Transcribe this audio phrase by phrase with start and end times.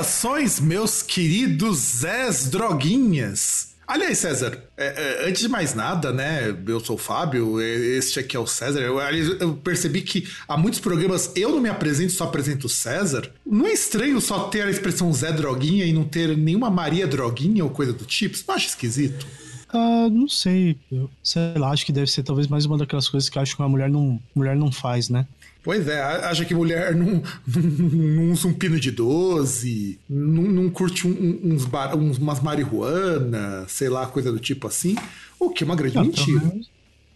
[0.00, 3.74] Saudações, meus queridos Zés Droguinhas.
[3.86, 6.56] Aliás, César, é, é, antes de mais nada, né?
[6.66, 8.80] Eu sou o Fábio, este aqui é o César.
[8.80, 13.30] Eu, eu, percebi que há muitos programas eu não me apresento, só apresento o César.
[13.44, 17.62] Não é estranho só ter a expressão Zé Droguinha e não ter nenhuma Maria Droguinha
[17.62, 18.36] ou coisa do tipo?
[18.36, 19.26] Você não acha esquisito?
[19.68, 20.78] Ah, não sei.
[20.90, 23.62] Eu, sei lá, acho que deve ser talvez mais uma daquelas coisas que acho que
[23.62, 25.26] uma mulher não, mulher não faz, né?
[25.62, 30.70] Pois é, acha que mulher não, não, não usa um pino de 12, não, não
[30.70, 34.96] curte um, uns bar, umas marihuana, sei lá, coisa do tipo assim.
[35.38, 36.40] O que é uma grande ah, mentira.
[36.40, 36.70] Pelo menos,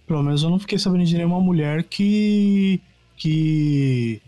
[0.07, 2.81] pelo menos eu não fiquei sabendo de nenhuma mulher que.
[3.17, 4.21] que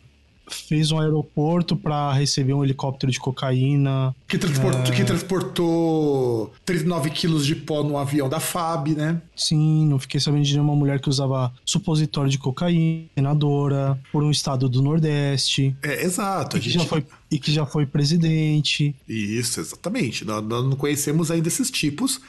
[0.49, 4.15] fez um aeroporto para receber um helicóptero de cocaína.
[4.29, 4.97] Que transportou, é...
[4.97, 9.21] que transportou 39 quilos de pó no avião da FAB, né?
[9.35, 14.31] Sim, não fiquei sabendo de nenhuma mulher que usava supositório de cocaína, senadora, por um
[14.31, 15.75] estado do Nordeste.
[15.83, 16.57] É, exato.
[16.57, 16.83] E que, gente...
[16.83, 18.95] já, foi, e que já foi presidente.
[19.09, 20.25] Isso, exatamente.
[20.25, 22.21] Nós, nós não conhecemos ainda esses tipos.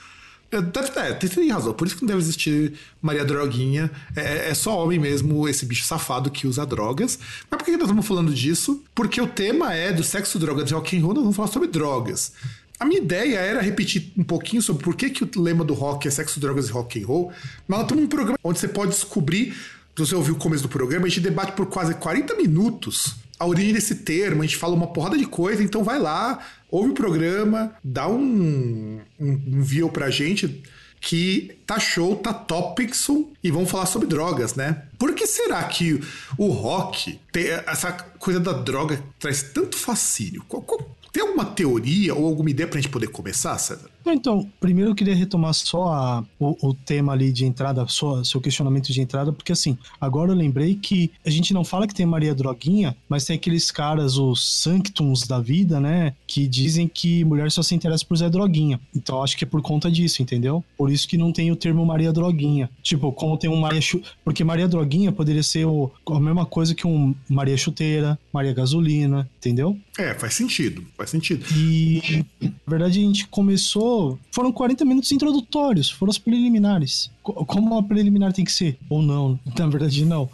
[0.49, 3.91] É, deve, é, tem razão, por isso que não deve existir Maria Droguinha.
[4.15, 7.19] É, é, só homem mesmo, esse bicho safado que usa drogas.
[7.49, 8.81] Mas por que nós estamos falando disso?
[8.95, 11.67] Porque o tema é do sexo, drogas e rock and roll, nós vamos falar sobre
[11.67, 12.33] drogas.
[12.79, 16.07] A minha ideia era repetir um pouquinho sobre por que, que o lema do rock
[16.07, 17.31] é sexo, drogas e rock and roll,
[17.67, 19.55] mas nós temos um programa onde você pode descobrir,
[19.99, 23.73] você ouviu o começo do programa, a gente debate por quase 40 minutos a origem
[23.73, 26.39] desse termo, a gente fala uma porrada de coisa, então vai lá,
[26.71, 30.63] ouve o programa, dá um, um, um view pra gente
[30.99, 34.83] que tá show, tá topixel e vamos falar sobre drogas, né?
[34.97, 36.01] Por que será que
[36.37, 37.19] o rock,
[37.67, 40.43] essa coisa da droga traz tanto fascínio?
[40.47, 43.89] Qual, qual, tem alguma teoria ou alguma ideia pra gente poder começar, César?
[44.13, 48.39] Então, primeiro eu queria retomar só a, o, o, tema ali de entrada, só seu
[48.41, 52.05] questionamento de entrada, porque assim, agora eu lembrei que a gente não fala que tem
[52.05, 57.51] Maria Droguinha, mas tem aqueles caras, os sanctums da vida, né, que dizem que mulher
[57.51, 58.79] só se interessa por Zé Droguinha.
[58.95, 60.63] Então acho que é por conta disso, entendeu?
[60.77, 62.69] Por isso que não tem o termo Maria Droguinha.
[62.81, 63.81] Tipo, como tem um Maria...
[64.23, 69.29] Porque Maria Droguinha poderia ser o, a mesma coisa que um Maria Chuteira, Maria Gasolina,
[69.37, 69.77] entendeu?
[69.97, 71.45] É, faz sentido, faz sentido.
[71.55, 73.96] E, na verdade, a gente começou
[74.31, 77.09] foram 40 minutos introdutórios, foram os preliminares.
[77.23, 78.77] Como a preliminar tem que ser?
[78.89, 80.29] Ou não, na verdade não.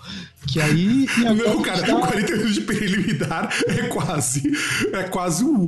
[0.47, 1.07] Que aí.
[1.17, 1.95] não, cara, tá...
[1.95, 4.43] 40 minutos de preliminar é quase.
[4.93, 5.67] É quase um,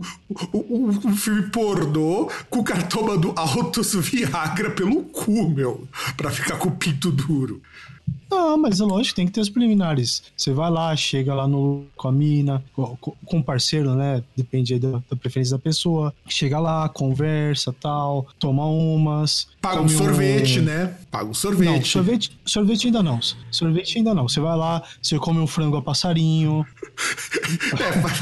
[0.54, 5.88] um, um filme pornô com o cara tomando altos Viagra pelo cu, meu.
[6.16, 7.62] Pra ficar com o pinto duro.
[8.32, 10.24] Ah, mas é lógico, tem que ter os preliminares.
[10.36, 14.24] Você vai lá, chega lá no, com a mina, com, com o parceiro, né?
[14.36, 16.14] Depende aí da, da, preferência da pessoa.
[16.28, 19.48] Chega lá, conversa, tal, toma umas.
[19.62, 20.64] Paga um sorvete, um...
[20.64, 20.96] né?
[21.12, 21.70] Paga um sorvete.
[21.70, 23.20] Não, sorvete, sorvete ainda não.
[23.52, 24.28] Sorvete ainda não.
[24.28, 26.66] Você vai lá, você come um frango a passarinho.
[27.80, 28.18] é, faz,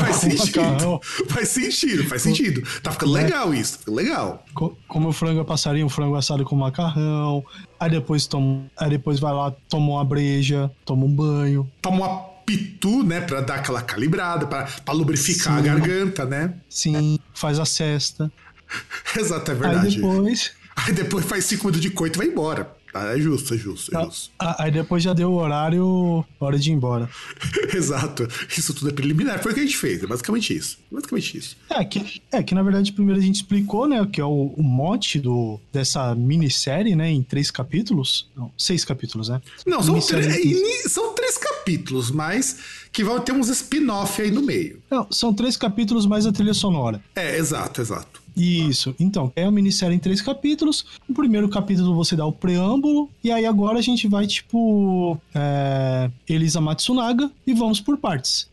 [0.00, 1.00] faz, sentido.
[1.28, 2.62] Faz sentido, faz sentido.
[2.82, 4.44] Tá ficando legal isso, tá legal.
[4.54, 7.44] Come um frango a passarinho, um frango assado com macarrão.
[7.78, 11.70] Aí depois toma, aí depois vai lá, toma uma breja, toma um banho.
[11.80, 15.58] Toma uma pitu, né, para dar aquela calibrada, para lubrificar Sim.
[15.58, 16.54] a garganta, né?
[16.68, 18.30] Sim, faz a cesta.
[19.18, 19.86] Exato, é verdade.
[19.86, 20.52] Aí depois.
[20.76, 22.74] Aí depois faz cinco minutos de coito e vai embora.
[22.94, 24.30] Ah, é justo, é justo, é ah, justo.
[24.38, 27.10] Ah, aí depois já deu o horário, hora de ir embora.
[27.74, 28.28] Exato.
[28.56, 29.42] Isso tudo é preliminar.
[29.42, 30.78] Foi o que a gente fez, é basicamente isso.
[30.92, 31.56] Basicamente isso.
[31.68, 34.62] É que, é que na verdade primeiro a gente explicou, né, que é o, o
[34.62, 38.30] mote do, dessa minissérie, né, em três capítulos.
[38.36, 39.42] Não, seis capítulos, né?
[39.66, 42.58] Não, são, três, são três capítulos, mas
[42.92, 44.80] que vão ter uns spin-off aí no meio.
[44.88, 47.02] Não, são três capítulos mais a trilha sonora.
[47.16, 48.23] É, exato, exato.
[48.36, 48.94] Isso.
[48.98, 50.84] Então, é uma minissérie em três capítulos.
[51.08, 53.10] No primeiro capítulo você dá o preâmbulo.
[53.22, 58.48] E aí agora a gente vai, tipo, é, Elisa Matsunaga e vamos por partes.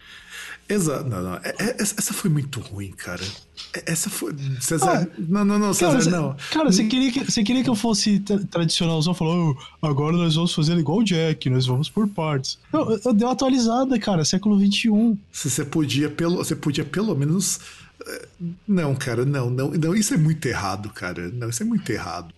[0.74, 1.10] Exato.
[1.10, 1.36] Não, não.
[1.36, 3.24] É, é, essa foi muito ruim, cara.
[3.74, 4.34] É, essa foi.
[4.62, 5.04] César.
[5.04, 6.36] Ah, não, não, não, César, cara, não.
[6.52, 10.54] Cara, você queria, que, você queria que eu fosse tradicionalzão falou, oh, agora nós vamos
[10.54, 12.58] fazer igual o Jack, nós vamos por partes.
[12.72, 15.18] Eu, eu dei uma atualizada, cara, século XXI.
[15.32, 17.60] Você podia, pelo, você podia pelo menos.
[18.68, 19.96] Não, cara, não, não, não.
[19.96, 21.30] Isso é muito errado, cara.
[21.30, 22.34] Não, isso é muito errado.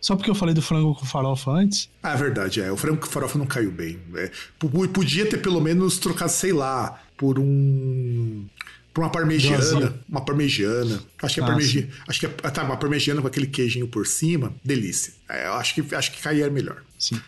[0.00, 1.88] Só porque eu falei do frango com farofa antes?
[2.02, 2.70] Ah, é verdade, é.
[2.70, 3.98] O frango com farofa não caiu bem.
[4.16, 4.30] É,
[4.92, 8.46] podia ter pelo menos trocado, sei lá, por um
[8.96, 11.02] por uma parmegiana, uma parmegiana.
[11.22, 14.06] Acho que é ah, parmegiana, acho que é, tá, uma parmegiana com aquele queijinho por
[14.06, 15.12] cima, delícia.
[15.28, 16.82] É, eu acho que acho que cair é melhor.
[16.98, 17.20] Sim.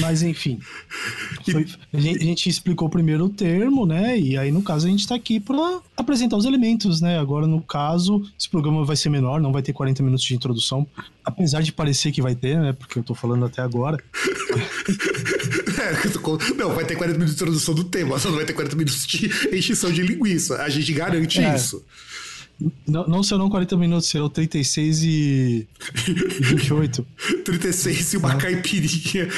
[0.00, 0.60] Mas enfim.
[1.44, 4.18] Foi, a, gente, a, gente, explicou primeiro o termo, né?
[4.18, 7.18] E aí, no caso, a gente está aqui para apresentar os elementos, né?
[7.18, 10.86] Agora, no caso, esse programa vai ser menor, não vai ter 40 minutos de introdução.
[11.24, 12.72] Apesar de parecer que vai ter, né?
[12.72, 13.98] Porque eu estou falando até agora.
[15.80, 18.76] é, não, vai ter 40 minutos de introdução do tema, só não vai ter 40
[18.76, 20.62] minutos de enchição de linguiça.
[20.62, 21.54] A gente garante é.
[21.54, 21.84] isso.
[22.86, 27.06] Não, não serão 40 minutos, serão 36 e, e 28.
[27.44, 29.28] 36 e uma caipirinha.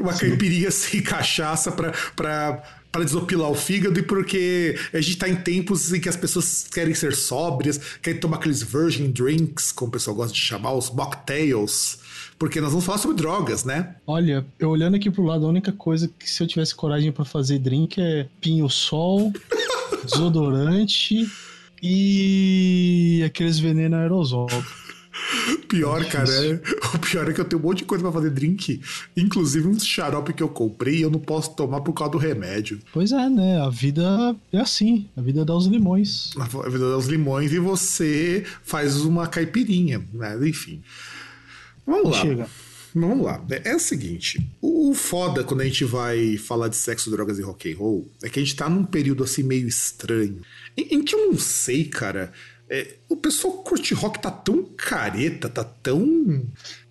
[0.00, 0.30] Uma Sim.
[0.30, 2.62] caipirinha sem cachaça pra, pra,
[2.92, 6.66] para desopilar o fígado e porque a gente está em tempos em que as pessoas
[6.72, 10.90] querem ser sóbrias, querem tomar aqueles virgin drinks, como o pessoal gosta de chamar, os
[10.90, 11.98] mocktails.
[12.38, 13.96] Porque nós vamos falar sobre drogas, né?
[14.06, 17.24] Olha, eu olhando aqui pro lado, a única coisa que se eu tivesse coragem para
[17.24, 19.32] fazer drink é pinho-sol,
[20.04, 21.28] desodorante
[21.82, 24.48] e aqueles venenos aerosol.
[25.68, 26.60] Pior, cara, é,
[26.94, 28.80] o pior é que eu tenho um monte de coisa para fazer drink,
[29.16, 32.80] inclusive um xarope que eu comprei e eu não posso tomar por causa do remédio.
[32.92, 33.60] Pois é, né?
[33.60, 36.32] A vida é assim, a vida dá os limões.
[36.36, 40.36] A vida dá os limões e você faz uma caipirinha, né?
[40.48, 40.82] Enfim.
[41.86, 42.20] Vamos lá.
[42.20, 42.46] Chega.
[42.94, 43.44] Vamos lá.
[43.50, 47.42] É, é o seguinte, o foda quando a gente vai falar de sexo, drogas e
[47.42, 50.40] rock and roll é que a gente tá num período assim meio estranho
[50.76, 52.32] em, em que eu não sei, cara.
[52.68, 56.46] É, o pessoal curte rock tá tão careta, tá tão.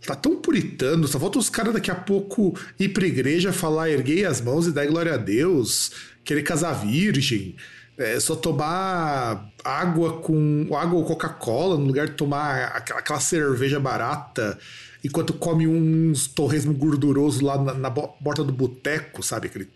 [0.05, 1.07] tá tão puritano.
[1.07, 4.71] Só falta os caras daqui a pouco ir pra igreja falar, erguei as mãos e
[4.71, 5.91] dar glória a Deus,
[6.23, 7.55] querer casar virgem.
[7.97, 13.79] É só tomar água com água ou Coca-Cola no lugar de tomar aquela, aquela cerveja
[13.79, 14.57] barata
[15.03, 19.47] enquanto come uns torresmo gorduroso lá na, na borda do boteco, sabe?
[19.47, 19.67] Aquele...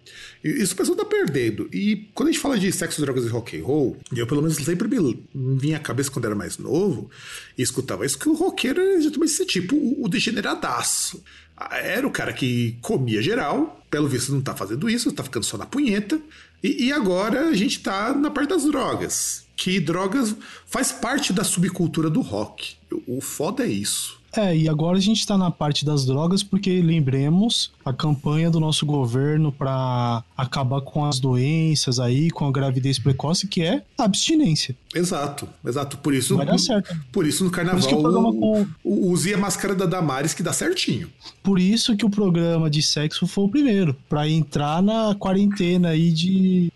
[0.43, 1.67] Isso o pessoal tá perdendo.
[1.73, 4.55] E quando a gente fala de sexo, drogas e rock and roll, eu pelo menos
[4.57, 5.23] sempre me
[5.57, 7.09] vinha à cabeça quando era mais novo
[7.57, 11.21] e escutava isso, que o roqueiro era exatamente esse tipo, o, o degeneradaço.
[11.71, 15.57] Era o cara que comia geral, pelo visto não tá fazendo isso, tá ficando só
[15.57, 16.21] na punheta.
[16.63, 19.45] E, e agora a gente tá na parte das drogas.
[19.55, 20.35] Que drogas
[20.67, 22.75] faz parte da subcultura do rock.
[23.07, 24.16] O foda é isso.
[24.35, 28.59] É, e agora a gente está na parte das drogas porque lembremos a campanha do
[28.59, 34.03] nosso governo para acabar com as doenças aí, com a gravidez precoce, que é a
[34.03, 34.75] abstinência.
[34.93, 35.97] Exato, exato.
[35.97, 36.95] Por isso, Vai dar certo.
[37.11, 38.67] Por isso no carnaval isso o, com...
[38.83, 41.09] use a máscara da Damares que dá certinho.
[41.41, 46.11] Por isso que o programa de sexo foi o primeiro, para entrar na quarentena aí
[46.11, 46.71] de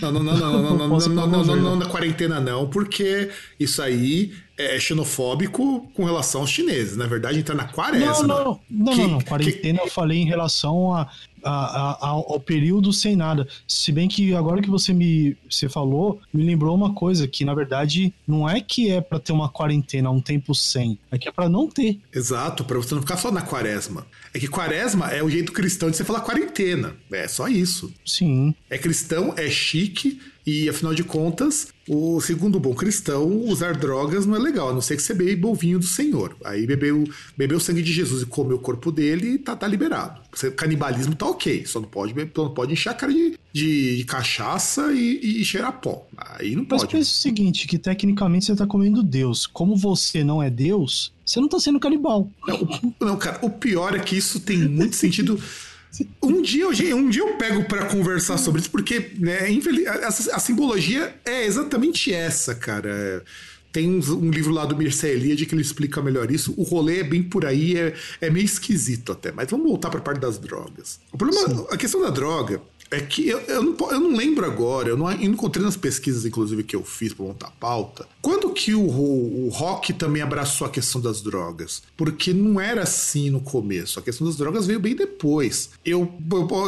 [0.00, 3.30] não, não, não, não, não, não, não, não, não, não, não, na quarentena não, porque
[3.58, 6.96] isso aí é xenofóbico com relação aos chineses.
[6.96, 8.26] Na verdade, entra na quaresma.
[8.26, 9.20] Não, não, não, não, não.
[9.20, 11.10] Quarentena eu falei em relação a,
[11.42, 13.46] a, a, ao período sem nada.
[13.66, 17.54] Se bem que agora que você me você falou, me lembrou uma coisa que na
[17.54, 21.32] verdade não é que é para ter uma quarentena um tempo sem, é que é
[21.32, 22.00] para não ter.
[22.12, 24.06] Exato, para você não ficar só na quaresma.
[24.32, 26.96] É que quaresma é o jeito cristão de você falar quarentena.
[27.12, 27.92] É só isso.
[28.04, 28.54] Sim.
[28.70, 34.36] É cristão, é chique e afinal de contas, o segundo bom cristão, usar drogas não
[34.36, 36.36] é legal, a não ser que você beba o vinho do Senhor.
[36.44, 37.04] Aí bebeu,
[37.36, 40.20] bebeu o sangue de Jesus e comeu o corpo dele, tá, tá liberado.
[40.32, 44.04] Você, canibalismo tá ok, só não pode, não pode encher a cara de, de, de
[44.04, 46.06] cachaça e, e, cheirar pó.
[46.16, 46.82] Aí não pode.
[46.82, 49.46] Mas pensa o seguinte, que tecnicamente você tá comendo Deus.
[49.46, 52.30] Como você não é Deus, você não tá sendo canibal.
[52.46, 55.40] Não, não cara, o pior é que isso tem muito sentido
[56.22, 59.38] um dia, um dia eu pego para conversar sobre isso, porque né,
[59.86, 63.22] a, a, simbologia é exatamente essa, cara.
[63.70, 66.54] Tem um, um livro lá do Mircea Eliade que ele explica melhor isso.
[66.56, 69.32] O rolê é bem por aí, é, é meio esquisito até.
[69.32, 71.00] Mas vamos voltar para a parte das drogas.
[71.12, 71.66] O problema, Sim.
[71.70, 72.62] a questão da droga
[72.94, 76.24] é que eu, eu, não, eu não lembro agora, eu não, eu encontrei nas pesquisas,
[76.24, 80.66] inclusive, que eu fiz para montar a pauta, quando que o, o, rock também abraçou
[80.66, 81.82] a questão das drogas?
[81.96, 85.70] Porque não era assim no começo, a questão das drogas veio bem depois.
[85.84, 86.12] Eu,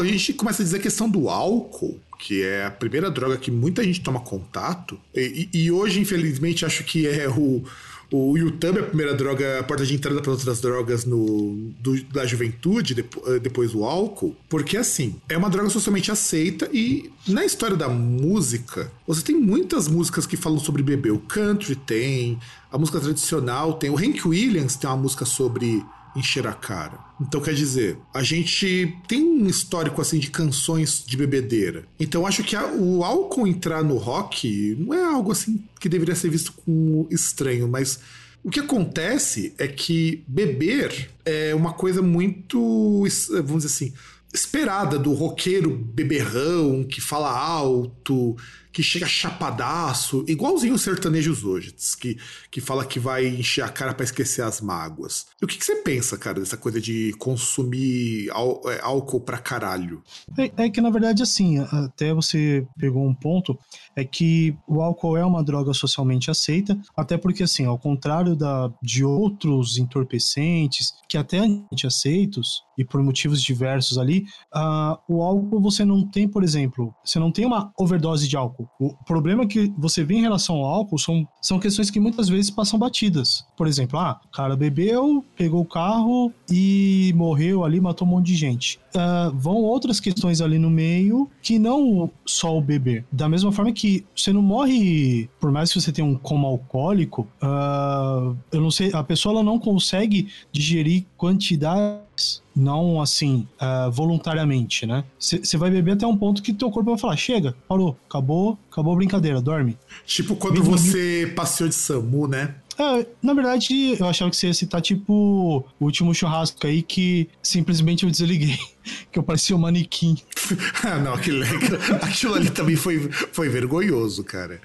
[0.00, 3.50] a gente começa a dizer a questão do álcool, que é a primeira droga que
[3.50, 7.62] muita gente toma contato, e, e hoje, infelizmente, acho que é o
[8.10, 12.02] o YouTube é a primeira droga, a porta de entrada para outras drogas no, do,
[12.04, 17.44] da juventude, depois, depois o álcool, porque assim, é uma droga socialmente aceita e na
[17.44, 21.10] história da música, você tem muitas músicas que falam sobre beber.
[21.12, 22.38] O country tem,
[22.70, 25.84] a música tradicional tem, o Hank Williams tem uma música sobre
[26.16, 26.98] encher a cara.
[27.20, 31.84] Então quer dizer, a gente tem um histórico assim de canções de bebedeira.
[32.00, 36.14] Então acho que a, o álcool entrar no rock não é algo assim que deveria
[36.14, 38.00] ser visto como estranho, mas
[38.42, 43.04] o que acontece é que beber é uma coisa muito,
[43.44, 43.92] vamos dizer assim,
[44.32, 48.36] esperada do roqueiro beberrão que fala alto,
[48.76, 52.18] que chega chapadaço, igualzinho os sertanejos hoje, que,
[52.50, 55.28] que fala que vai encher a cara para esquecer as mágoas.
[55.40, 60.02] E o que, que, você pensa, cara, dessa coisa de consumir é, álcool pra caralho?
[60.36, 63.58] É, é, que, na verdade, assim, até você pegou um ponto,
[63.96, 68.70] é que o álcool é uma droga socialmente aceita, até porque, assim, ao contrário da,
[68.82, 71.40] de outros entorpecentes, que até
[71.86, 74.24] aceitos, e por motivos diversos ali,
[74.54, 78.68] uh, o álcool você não tem, por exemplo, você não tem uma overdose de álcool.
[78.78, 82.50] O problema que você vê em relação ao álcool são, são questões que muitas vezes
[82.50, 83.46] passam batidas.
[83.56, 88.26] Por exemplo, ah, o cara bebeu, pegou o carro e morreu ali, matou um monte
[88.26, 88.78] de gente.
[88.96, 93.04] Uh, vão outras questões ali no meio que não só o beber.
[93.12, 97.28] Da mesma forma que você não morre, por mais que você tenha um coma alcoólico,
[97.42, 104.86] uh, eu não sei, a pessoa ela não consegue digerir quantidades não assim, uh, voluntariamente,
[104.86, 105.04] né?
[105.18, 108.94] Você vai beber até um ponto que teu corpo vai falar: chega, parou, acabou, acabou
[108.94, 109.76] a brincadeira, dorme.
[110.06, 112.54] Tipo quando você passeou de SAMU, né?
[112.78, 117.28] É, na verdade, eu achava que você ia citar, tipo, o último churrasco aí que
[117.42, 118.58] simplesmente eu desliguei.
[119.10, 120.16] Que eu parecia um manequim.
[120.84, 121.42] ah, não, aquilo,
[122.02, 124.60] aquilo ali também foi, foi vergonhoso, cara.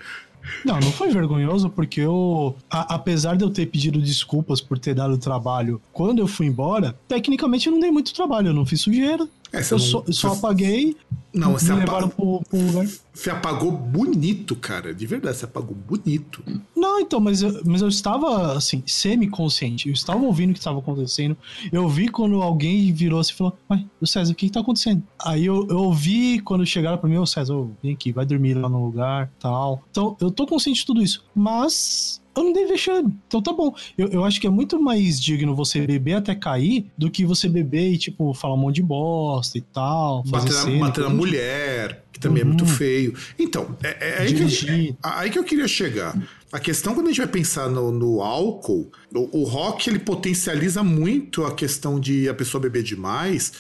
[0.63, 4.94] Não, não foi vergonhoso, porque eu, a, apesar de eu ter pedido desculpas por ter
[4.94, 8.82] dado trabalho quando eu fui embora, tecnicamente eu não dei muito trabalho, eu não fiz
[8.82, 9.27] sujeira.
[9.53, 10.96] É, eu não, só, só apaguei.
[11.34, 12.08] Não, você, apa...
[12.10, 12.88] pro, pro lugar.
[13.13, 14.93] você apagou bonito, cara.
[14.93, 16.43] De verdade, você apagou bonito.
[16.75, 19.88] Não, então, mas eu, mas eu estava, assim, semi-consciente.
[19.88, 21.38] Eu estava ouvindo o que estava acontecendo.
[21.72, 25.03] Eu vi quando alguém virou assim e falou: Ué, César, o que está acontecendo?
[25.20, 28.70] Aí eu, eu ouvi quando chegaram para mim: Ô César, vem aqui, vai dormir lá
[28.70, 29.84] no lugar tal.
[29.91, 31.24] Então, eu tô consciente de tudo isso.
[31.34, 33.13] Mas eu não dei vexame.
[33.27, 33.75] Então tá bom.
[33.97, 37.50] Eu, eu acho que é muito mais digno você beber até cair do que você
[37.50, 40.23] beber e, tipo, falar um monte de bosta e tal.
[40.23, 42.50] Bater, cena, na, bater na mulher, que também uhum.
[42.50, 42.75] é muito uhum.
[42.75, 43.13] feio.
[43.38, 46.17] Então, é, é aí, que eu, aí que eu queria chegar.
[46.51, 50.83] A questão, quando a gente vai pensar no, no álcool, o, o rock ele potencializa
[50.83, 53.53] muito a questão de a pessoa beber demais.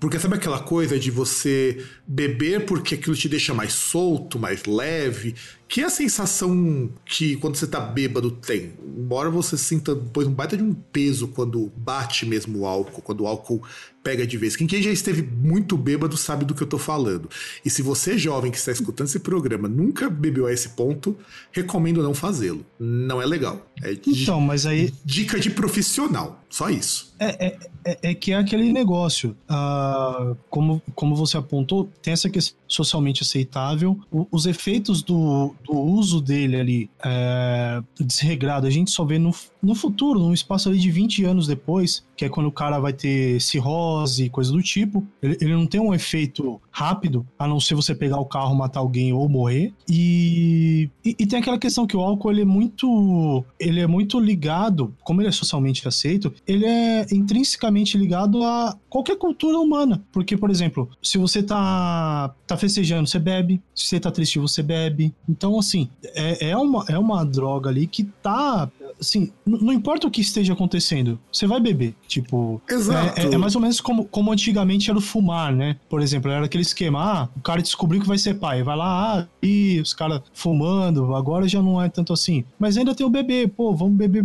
[0.00, 5.36] Porque sabe aquela coisa de você beber porque aquilo te deixa mais solto, mais leve,
[5.72, 8.74] que é a sensação que quando você tá bêbado tem.
[8.84, 13.22] Embora você sinta depois um baita de um peso quando bate mesmo o álcool, quando
[13.22, 13.62] o álcool
[14.02, 14.56] pega de vez.
[14.56, 17.30] Quem, quem já esteve muito bêbado sabe do que eu tô falando.
[17.64, 21.16] E se você, jovem que está escutando esse programa, nunca bebeu a esse ponto,
[21.52, 22.66] recomendo não fazê-lo.
[22.78, 23.66] Não é legal.
[23.82, 24.92] É então, mas aí.
[25.04, 26.42] Dica de profissional.
[26.50, 27.14] Só isso.
[27.18, 29.34] É, é, é, é que é aquele negócio.
[29.48, 33.98] Uh, como, como você apontou, tem essa questão socialmente aceitável.
[34.10, 39.32] O, os efeitos do, do uso dele ali é, desregrado, a gente só vê no,
[39.62, 42.92] no futuro, num espaço ali de 20 anos depois, que é quando o cara vai
[42.92, 45.06] ter cirrose, coisa do tipo.
[45.22, 48.80] Ele, ele não tem um efeito rápido, a não ser você pegar o carro, matar
[48.80, 49.72] alguém ou morrer.
[49.88, 54.18] E, e, e, tem aquela questão que o álcool ele é muito ele é muito
[54.18, 60.02] ligado, como ele é socialmente aceito, ele é intrinsecamente ligado a qualquer cultura humana.
[60.12, 63.60] Porque, por exemplo, se você tá, tá festejando, você bebe.
[63.74, 65.14] Se você tá triste, você bebe.
[65.28, 68.70] Então, assim, é, é, uma, é uma droga ali que tá
[69.02, 71.94] assim, não importa o que esteja acontecendo, você vai beber.
[72.06, 73.20] Tipo, Exato.
[73.20, 75.76] É, é, é, mais ou menos como, como antigamente era o fumar, né?
[75.88, 79.18] Por exemplo, era aquele esquema, ah, o cara descobriu que vai ser pai, vai lá,
[79.18, 82.44] ah, e os caras fumando, agora já não é tanto assim.
[82.58, 84.24] Mas ainda tem o bebê, pô, vamos beber.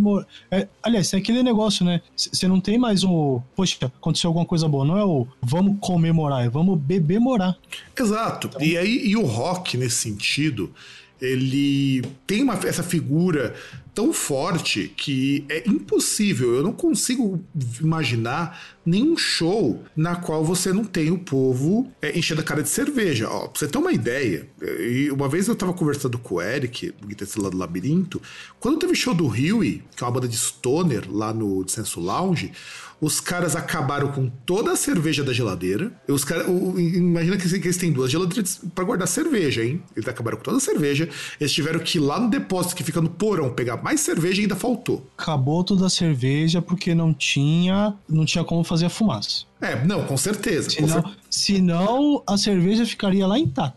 [0.50, 2.00] É, aliás, é aquele negócio, né?
[2.16, 6.44] Você não tem mais o, poxa, aconteceu alguma coisa boa, não é o vamos comemorar,
[6.44, 7.56] é vamos beber morar.
[7.98, 8.46] Exato.
[8.46, 10.72] Então, e aí, e o rock nesse sentido,
[11.20, 13.54] ele tem uma, essa figura
[13.94, 17.42] tão forte que é impossível, eu não consigo
[17.80, 22.68] imaginar nenhum show na qual você não tem o povo é, enchendo a cara de
[22.68, 23.28] cerveja.
[23.28, 26.92] Ó, pra você ter uma ideia, e uma vez eu tava conversando com o Eric,
[27.00, 28.22] do guitarrista lá do Labirinto,
[28.60, 32.52] quando teve show do Huey, que é uma banda de stoner lá no Descenso Lounge,
[33.00, 35.92] os caras acabaram com toda a cerveja da geladeira.
[36.08, 39.82] Os cara, o, imagina que, eles têm duas geladeiras para guardar cerveja, hein?
[39.96, 41.08] Eles acabaram com toda a cerveja.
[41.40, 44.44] Eles tiveram que ir lá no depósito que fica no porão pegar mais cerveja e
[44.44, 45.08] ainda faltou.
[45.16, 49.48] Acabou toda a cerveja porque não tinha, não tinha como fazer a fumaça.
[49.60, 50.70] É, não, com certeza.
[50.70, 53.76] Senão, com cer senão a cerveja ficaria lá intacta.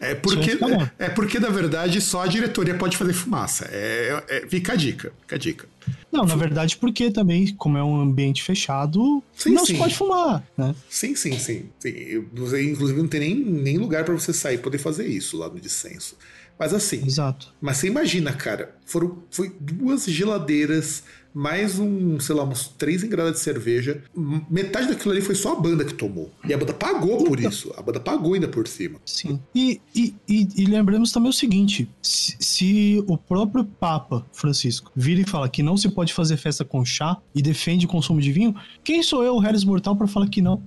[0.00, 3.68] É porque, é, é, porque, na verdade, só a diretoria pode fazer fumaça.
[3.70, 5.68] É, é, fica a dica, fica a dica.
[6.10, 9.74] Não, na verdade, porque também, como é um ambiente fechado, sim, não sim.
[9.74, 10.74] se pode fumar, né?
[10.88, 11.70] Sim, sim, sim.
[11.78, 12.26] sim.
[12.34, 15.60] Você, inclusive, não tem nem, nem lugar para você sair poder fazer isso lá no
[15.60, 16.16] dissenso.
[16.62, 17.04] Mas assim.
[17.04, 17.52] Exato.
[17.60, 21.02] Mas você imagina, cara, foram foi duas geladeiras
[21.34, 24.00] mais um, sei lá, uns três engradados de cerveja.
[24.48, 26.30] Metade daquilo ali foi só a banda que tomou.
[26.46, 27.74] E a banda pagou por isso.
[27.76, 29.00] A banda pagou ainda por cima.
[29.04, 29.40] Sim.
[29.52, 35.20] E, e, e, e lembremos também o seguinte: se, se, o próprio Papa Francisco vira
[35.20, 38.30] e fala que não se pode fazer festa com chá e defende o consumo de
[38.30, 38.54] vinho,
[38.84, 40.62] quem sou eu, o Harris Mortal, para falar que não?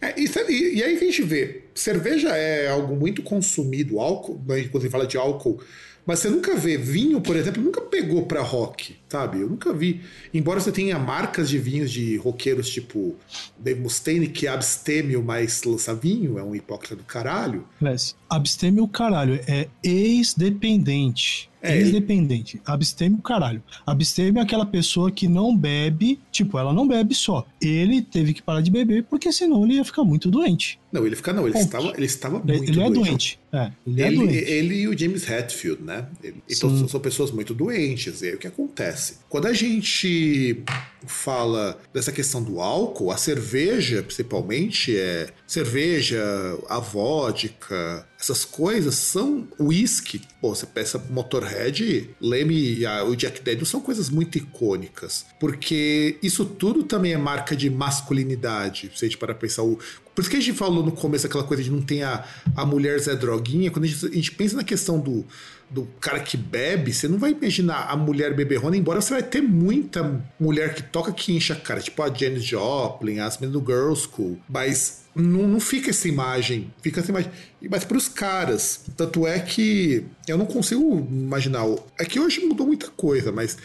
[0.00, 4.52] É, isso, e, aí que a gente vê, cerveja é algo muito consumido, álcool, quando
[4.52, 5.60] a gente fala de álcool,
[6.04, 9.40] mas você nunca vê vinho, por exemplo, nunca pegou para rock, sabe?
[9.40, 10.00] Eu nunca vi.
[10.32, 13.16] Embora você tenha marcas de vinhos de roqueiros tipo
[13.58, 17.66] Dave Mustaine, que é abstêmio, mas lança vinho, é um hipócrita do caralho.
[17.80, 21.48] Mas abstêmio, caralho, é ex-dependente.
[21.66, 22.60] É, Independente.
[22.64, 23.62] Abstêmio, caralho.
[23.84, 27.44] Abstêmio é aquela pessoa que não bebe, tipo, ela não bebe só.
[27.60, 30.78] Ele teve que parar de beber porque senão ele ia ficar muito doente.
[30.92, 33.38] Não, ele fica não, ele estava, ele estava muito ele é doente.
[33.52, 34.34] É, ele, é doente.
[34.34, 36.06] Ele e o James Hetfield, né?
[36.48, 38.22] então são, são pessoas muito doentes.
[38.22, 38.95] E aí o que acontece?
[39.28, 40.62] Quando a gente
[41.06, 46.20] fala dessa questão do álcool, a cerveja, principalmente, é cerveja,
[46.68, 50.22] a vodka, essas coisas são whisky.
[50.40, 55.26] Pô, você pensa Motorhead, Leme e o Jack Daniels são coisas muito icônicas.
[55.38, 58.90] Porque isso tudo também é marca de masculinidade.
[58.94, 59.78] Se a gente para pensar o,
[60.14, 62.24] por isso que a gente falou no começo aquela coisa de não ter a,
[62.56, 63.70] a mulher Zé Droguinha.
[63.70, 65.26] Quando a gente, a gente pensa na questão do,
[65.68, 69.42] do cara que bebe, você não vai imaginar a mulher beberrona, embora você vai ter
[69.42, 73.66] muita mulher que toca que enche a cara, tipo a Janis Joplin, as meninas do
[73.66, 77.30] Girls School, mas não, não fica essa imagem, fica essa imagem.
[77.70, 81.64] Mas para os caras, tanto é que eu não consigo imaginar.
[81.98, 83.56] É que hoje mudou muita coisa, mas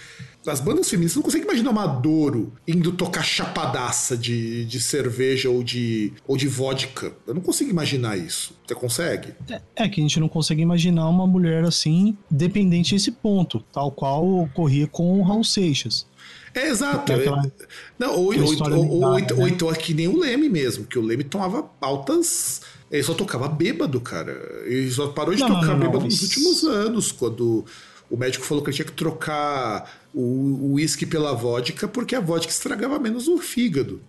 [0.46, 5.64] as bandas feministas não conseguem imaginar uma Doro indo tocar chapadaça de, de cerveja ou
[5.64, 7.14] de, ou de vodka.
[7.28, 8.54] Eu não consigo imaginar isso.
[8.66, 9.34] Você consegue?
[9.50, 13.92] É, é que a gente não consegue imaginar uma mulher assim, dependente desse ponto, tal
[13.92, 16.08] qual ocorria com o Raul Seixas.
[16.54, 17.14] É exato.
[17.14, 17.42] Aquela,
[17.98, 19.50] não, ou, ou, ou, então, né?
[19.50, 22.62] então aqui nem o Leme mesmo, que o Leme tomava altas.
[22.90, 24.64] Ele só tocava bêbado, cara.
[24.66, 27.66] Ele só parou de não, tocar não, não, bêbado nos últimos anos, quando
[28.12, 32.52] o médico falou que ele tinha que trocar o uísque pela vodka porque a vodka
[32.52, 34.02] estragava menos o fígado.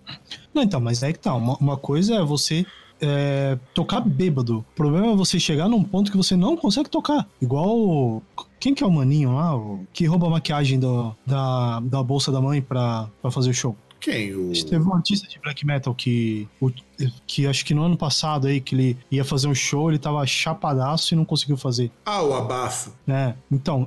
[0.53, 1.35] Não, então, mas é que tá.
[1.35, 2.67] Uma, uma coisa é você
[3.01, 4.59] é, tocar bêbado.
[4.59, 7.29] O problema é você chegar num ponto que você não consegue tocar.
[7.41, 8.23] Igual.
[8.59, 9.57] Quem que é o maninho lá?
[9.57, 13.55] O, que rouba a maquiagem do, da, da bolsa da mãe pra, pra fazer o
[13.55, 13.77] show?
[14.01, 14.35] Quem?
[14.35, 14.53] O...
[14.53, 16.71] Teve um artista de black metal que, o,
[17.27, 20.25] que acho que no ano passado aí, que ele ia fazer um show, ele tava
[20.27, 21.91] chapadaço e não conseguiu fazer.
[22.05, 22.93] Ah, o abafo.
[23.07, 23.87] É, então,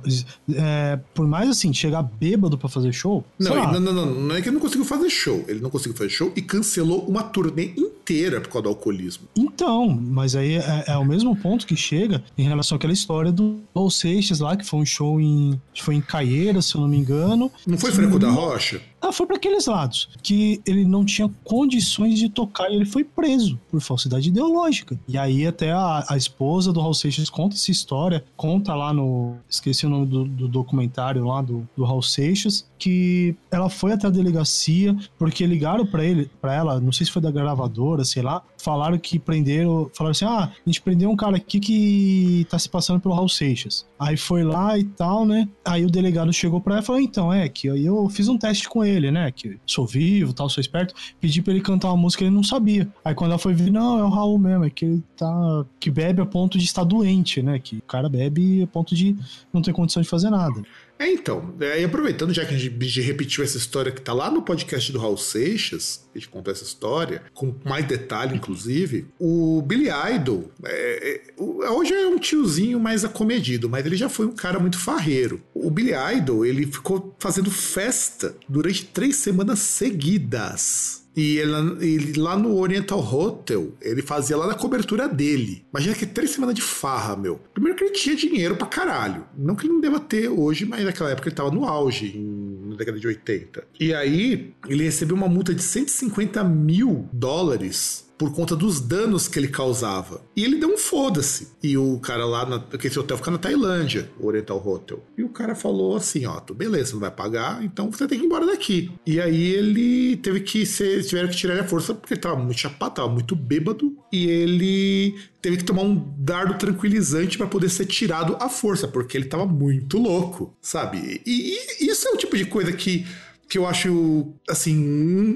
[0.54, 3.24] é, por mais assim, chegar bêbado para fazer show.
[3.38, 5.44] Não, não, não, não, não é que ele não conseguiu fazer show.
[5.48, 9.28] Ele não conseguiu fazer show e cancelou uma turnê inteira por causa do alcoolismo.
[9.36, 13.60] Então, mas aí é, é o mesmo ponto que chega em relação àquela história do
[13.72, 15.60] Paul Seixas lá, que foi um show em.
[15.76, 17.50] Foi em Caieira, se eu não me engano.
[17.66, 18.80] Não foi Franco da Rocha?
[19.00, 20.08] Ah, foi para aqueles lados.
[20.22, 24.98] Que ele não tinha condições de tocar e ele foi preso por falsidade ideológica.
[25.08, 29.36] E aí até a, a esposa do Raul Seixas conta essa história, conta lá no...
[29.48, 34.06] Esqueci o nome do, do documentário lá do, do Raul Seixas, que ela foi até
[34.06, 38.22] a delegacia porque ligaram para ele, para ela, não sei se foi da gravadora, sei
[38.22, 42.58] lá, falaram que prenderam, falaram assim: "Ah, a gente prendeu um cara aqui que tá
[42.58, 43.86] se passando pelo Raul Seixas".
[43.98, 45.48] Aí foi lá e tal, né?
[45.64, 48.68] Aí o delegado chegou para ela e falou: "Então, é que eu fiz um teste
[48.68, 52.24] com ele, né, que sou vivo, tal, sou esperto, pedi para ele cantar uma música,
[52.24, 52.88] ele não sabia".
[53.04, 55.90] Aí quando ela foi ver, não, é o Raul mesmo, é que ele tá que
[55.90, 57.58] bebe a ponto de estar doente, né?
[57.58, 59.16] Que o cara bebe a ponto de
[59.52, 60.62] não ter condição de fazer nada.
[60.98, 64.30] É, então, é, e aproveitando já que a gente repetiu essa história que tá lá
[64.30, 69.62] no podcast do Raul Seixas, a gente contou essa história, com mais detalhe, inclusive, o
[69.62, 74.34] Billy Idol, é, é, hoje é um tiozinho mais acomedido, mas ele já foi um
[74.34, 75.42] cara muito farreiro.
[75.54, 82.58] O Billy Idol, ele ficou fazendo festa durante três semanas seguidas E ele, lá no
[82.58, 85.64] Oriental Hotel, ele fazia lá na cobertura dele.
[85.72, 87.40] Imagina que três semanas de farra, meu.
[87.54, 89.24] Primeiro que ele tinha dinheiro pra caralho.
[89.36, 92.68] Não que ele não deva ter hoje, mas naquela época ele tava no auge, em,
[92.68, 93.64] na década de 80.
[93.80, 99.38] E aí, ele recebeu uma multa de 150 mil dólares por conta dos danos que
[99.38, 100.22] ele causava.
[100.34, 101.48] E ele deu um foda-se.
[101.62, 105.02] E o cara lá, na, porque esse hotel fica na Tailândia, o Oriental Hotel.
[105.16, 108.24] E o cara falou assim: ó, tu, beleza, não vai pagar, então você tem que
[108.24, 108.90] ir embora daqui.
[109.06, 112.58] E aí ele teve que ser, tiveram que tirar a força porque ele tava muito
[112.58, 113.96] chapado, tava muito bêbado.
[114.12, 119.16] E ele teve que tomar um dardo tranquilizante para poder ser tirado à força, porque
[119.16, 121.20] ele tava muito louco, sabe?
[121.24, 123.06] E, e isso é o tipo de coisa que
[123.48, 124.76] que eu acho, assim,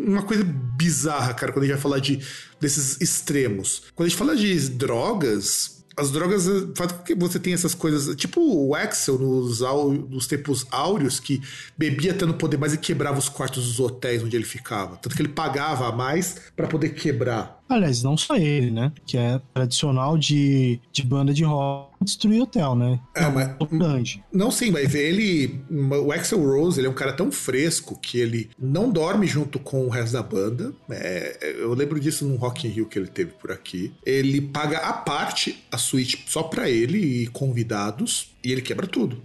[0.06, 2.20] uma coisa bizarra, cara, quando a gente vai falar de,
[2.60, 3.84] desses extremos.
[3.94, 6.46] Quando a gente fala de drogas, as drogas
[6.76, 9.60] fazem com que você tenha essas coisas, tipo o Axel nos,
[10.08, 11.40] nos tempos áureos, que
[11.76, 14.96] bebia tendo poder mais e quebrava os quartos dos hotéis onde ele ficava.
[14.96, 17.59] Tanto que ele pagava a mais para poder quebrar.
[17.70, 18.92] Aliás, não só ele, né?
[19.06, 22.98] Que é tradicional de, de banda de rock destruir hotel, né?
[23.14, 23.50] É, mas.
[23.70, 24.22] Grande.
[24.32, 25.60] Não, sim, mas ele.
[25.70, 29.86] O Axel Rose, ele é um cara tão fresco que ele não dorme junto com
[29.86, 30.72] o resto da banda.
[30.90, 33.92] É, eu lembro disso num Rock in Rio que ele teve por aqui.
[34.04, 38.30] Ele paga a parte a suíte só pra ele e convidados.
[38.42, 39.20] E ele quebra tudo.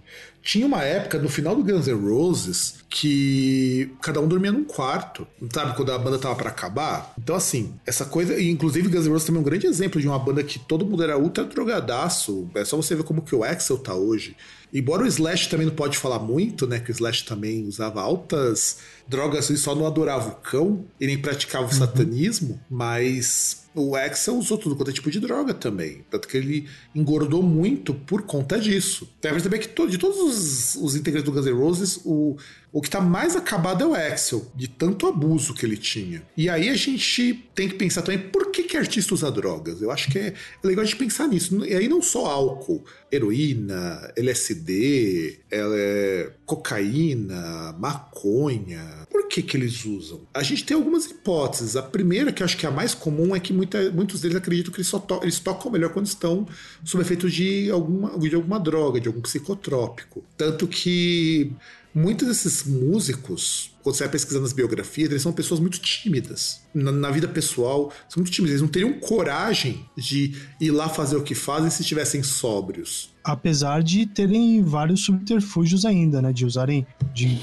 [0.46, 5.26] Tinha uma época no final do Guns N' Roses que cada um dormia num quarto,
[5.52, 5.74] sabe?
[5.74, 7.12] Quando a banda tava para acabar.
[7.18, 8.38] Então, assim, essa coisa.
[8.38, 10.86] E inclusive, Guns N' Roses também é um grande exemplo de uma banda que todo
[10.86, 12.48] mundo era ultra drogadaço.
[12.54, 14.36] É só você ver como que o Axel tá hoje.
[14.72, 16.78] Embora o Slash também não pode falar muito, né?
[16.78, 18.78] Que o Slash também usava altas
[19.08, 21.76] drogas e só não adorava o cão e nem praticava o uhum.
[21.76, 26.04] satanismo, mas o Axel usou tudo quanto é tipo de droga também.
[26.10, 29.08] Tanto que ele engordou muito por conta disso.
[29.20, 32.36] Que perceber que de todos os, os integrantes do Guns N' Roses, o,
[32.72, 36.22] o que tá mais acabado é o Axel, de tanto abuso que ele tinha.
[36.36, 39.80] E aí a gente tem que pensar também por que, que artista usa drogas.
[39.80, 41.64] Eu acho que é, é legal a gente pensar nisso.
[41.64, 49.06] E aí não só álcool, heroína, LSD, é, cocaína, maconha.
[49.10, 50.26] Por que, que eles usam?
[50.34, 51.76] A gente tem algumas hipóteses.
[51.76, 54.36] A primeira, que eu acho que é a mais comum, é que muita, muitos deles
[54.36, 56.46] acreditam que eles, só to eles tocam melhor quando estão
[56.84, 60.24] sob efeito de alguma, de alguma droga, de algum psicotrópico.
[60.36, 61.52] Tanto que
[61.92, 66.60] muitos desses músicos, quando você vai pesquisando as biografias, eles são pessoas muito tímidas.
[66.74, 68.54] Na, na, vida pessoal, são muito tímidas.
[68.54, 73.14] Eles não teriam coragem de ir lá fazer o que fazem se estivessem sóbrios.
[73.22, 76.32] Apesar de terem vários subterfúgios ainda, né?
[76.32, 76.84] De usarem.
[77.14, 77.38] de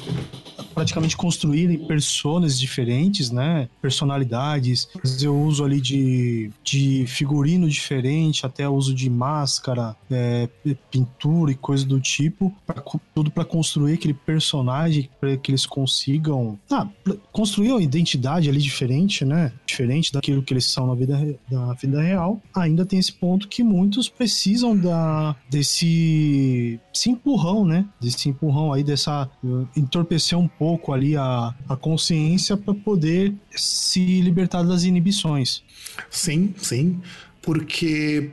[0.73, 3.69] praticamente construírem personas diferentes, né?
[3.81, 4.89] Personalidades.
[5.21, 10.49] Eu uso ali de, de figurino diferente, até uso de máscara, é,
[10.89, 16.32] pintura e coisa do tipo, pra, tudo para construir aquele personagem para que eles consigam
[16.71, 16.87] ah,
[17.31, 19.51] construir uma identidade ali diferente, né?
[19.65, 22.41] Diferente daquilo que eles são na vida, da vida real.
[22.55, 27.85] Ainda tem esse ponto que muitos precisam da, desse, desse empurrão, né?
[27.99, 34.21] Desse empurrão aí, dessa uh, entorpecer um pouco ali a, a consciência para poder se
[34.21, 35.63] libertar das inibições.
[36.09, 37.01] Sim, sim
[37.43, 38.31] porque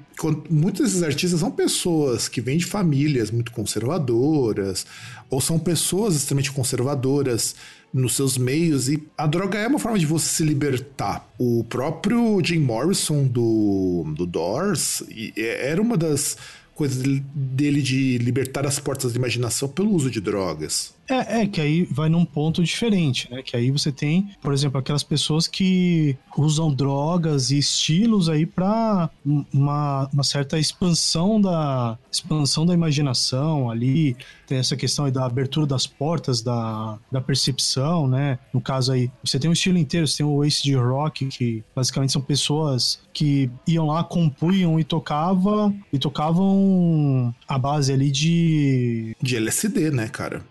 [0.49, 4.87] muitos desses artistas são pessoas que vêm de famílias muito conservadoras,
[5.29, 7.57] ou são pessoas extremamente conservadoras
[7.93, 11.29] nos seus meios, e a droga é uma forma de você se libertar.
[11.39, 15.03] O próprio Jim Morrison do, do Doors
[15.37, 16.37] era uma das
[16.75, 17.03] coisas
[17.35, 20.95] dele de libertar as portas da imaginação pelo uso de drogas.
[21.09, 23.43] É, é, que aí vai num ponto diferente, né?
[23.43, 29.11] Que aí você tem, por exemplo, aquelas pessoas que usam drogas e estilos aí para
[29.25, 34.17] uma, uma certa expansão da expansão da imaginação ali.
[34.47, 38.39] Tem essa questão aí da abertura das portas da, da percepção, né?
[38.53, 41.65] No caso aí, você tem um estilo inteiro, você tem o Ace de Rock, que
[41.75, 49.17] basicamente são pessoas que iam lá, compunham e tocavam e tocavam a base ali de
[49.21, 50.45] de LSD, né, cara?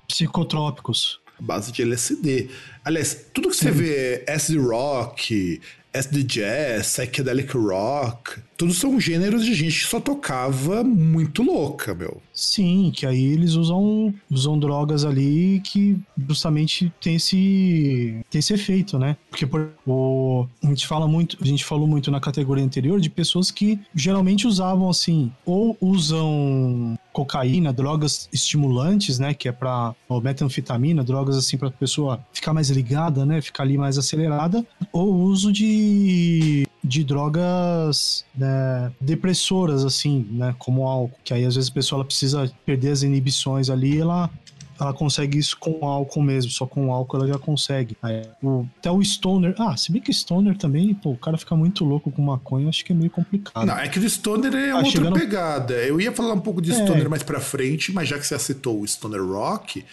[0.49, 1.19] Psicotrópicos.
[1.39, 2.49] Base de LSD.
[2.83, 5.61] Aliás, tudo que você vê acid rock,
[5.93, 12.21] acid jazz, psychedelic rock, todos são gêneros de gente que só tocava muito louca, meu.
[12.33, 18.99] Sim, que aí eles usam, usam drogas ali que justamente tem esse, tem esse efeito,
[18.99, 19.15] né?
[19.29, 23.09] Porque por, o, a gente fala muito, a gente falou muito na categoria anterior de
[23.09, 31.03] pessoas que geralmente usavam assim, ou usam cocaína, drogas estimulantes, né, que é para metanfetamina,
[31.03, 36.67] drogas assim para pessoa ficar mais ligada, né, ficar ali mais acelerada, ou uso de
[36.89, 40.55] de drogas né, depressoras, assim, né?
[40.57, 41.19] Como álcool.
[41.23, 44.29] Que aí às vezes a pessoa ela precisa perder as inibições ali ela
[44.79, 47.97] ela consegue isso com álcool mesmo, só com álcool ela já consegue.
[48.01, 49.53] Aí, o, até o Stoner.
[49.59, 52.85] Ah, se bem que Stoner também, pô, o cara fica muito louco com maconha, acho
[52.85, 53.65] que é meio complicado.
[53.65, 55.19] Não, é que o Stoner é ah, outra chegando...
[55.19, 55.73] pegada.
[55.73, 56.75] Eu ia falar um pouco de é.
[56.75, 57.09] Stoner é.
[57.09, 59.83] mais pra frente, mas já que você citou o Stoner Rock,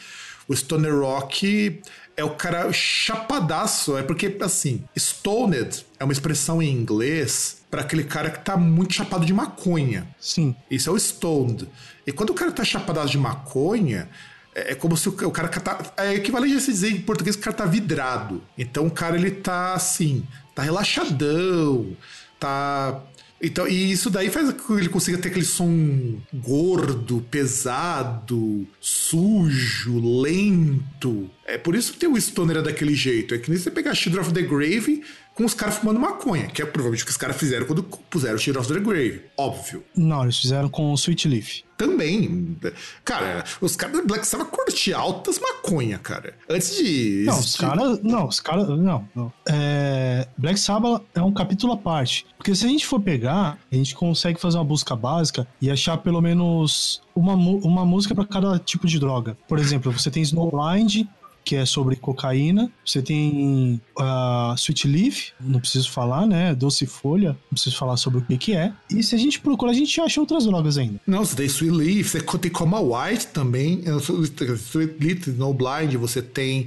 [0.46, 1.80] o Stoner Rock
[2.16, 3.98] é o cara chapadaço.
[3.98, 8.94] É porque, assim, stoned é uma expressão em inglês para aquele cara que tá muito
[8.94, 10.06] chapado de maconha.
[10.20, 10.54] Sim.
[10.70, 11.68] Isso é o stoned.
[12.06, 14.08] E quando o cara tá chapadaço de maconha,
[14.54, 15.78] é, é como se o, o cara tá.
[15.96, 18.42] É equivalente a se dizer em português que o cara tá vidrado.
[18.56, 21.96] Então o cara ele tá assim, tá relaxadão,
[22.38, 23.02] tá
[23.40, 30.22] então, e isso daí faz com que ele consiga ter aquele som gordo, pesado, sujo,
[30.22, 31.30] lento.
[31.44, 33.34] É por isso que tem o Stoner é daquele jeito.
[33.34, 35.02] É que nem você pegar Children of the Grave
[35.36, 38.38] com os caras fumando maconha, que é provavelmente o que os caras fizeram quando puseram
[38.38, 39.22] Children of the Grave.
[39.36, 39.84] Óbvio.
[39.94, 41.60] Não, eles fizeram com o Sweet Leaf.
[41.76, 42.56] Também.
[43.04, 46.34] Cara, os caras do Black Sabbath curtiam altas maconha, cara.
[46.48, 47.24] Antes de.
[47.26, 48.00] Não, os caras.
[48.02, 48.66] Não, os caras.
[48.66, 49.30] Não, não.
[49.46, 52.26] É, Black Sabbath é um capítulo à parte.
[52.38, 55.98] Porque se a gente for pegar, a gente consegue fazer uma busca básica e achar
[55.98, 59.36] pelo menos uma, uma música para cada tipo de droga.
[59.46, 61.06] Por exemplo, você tem Snowblind,
[61.46, 62.68] que é sobre cocaína.
[62.84, 66.52] Você tem a uh, Sweet Leaf, não preciso falar, né?
[66.56, 68.72] Doce Folha, não preciso falar sobre o que que é.
[68.90, 71.00] E se a gente procura, a gente acha outras drogas ainda.
[71.06, 76.20] Não, você tem Sweet Leaf, você tem Coma White também, Sweet Leaf, No Blind, você
[76.20, 76.66] tem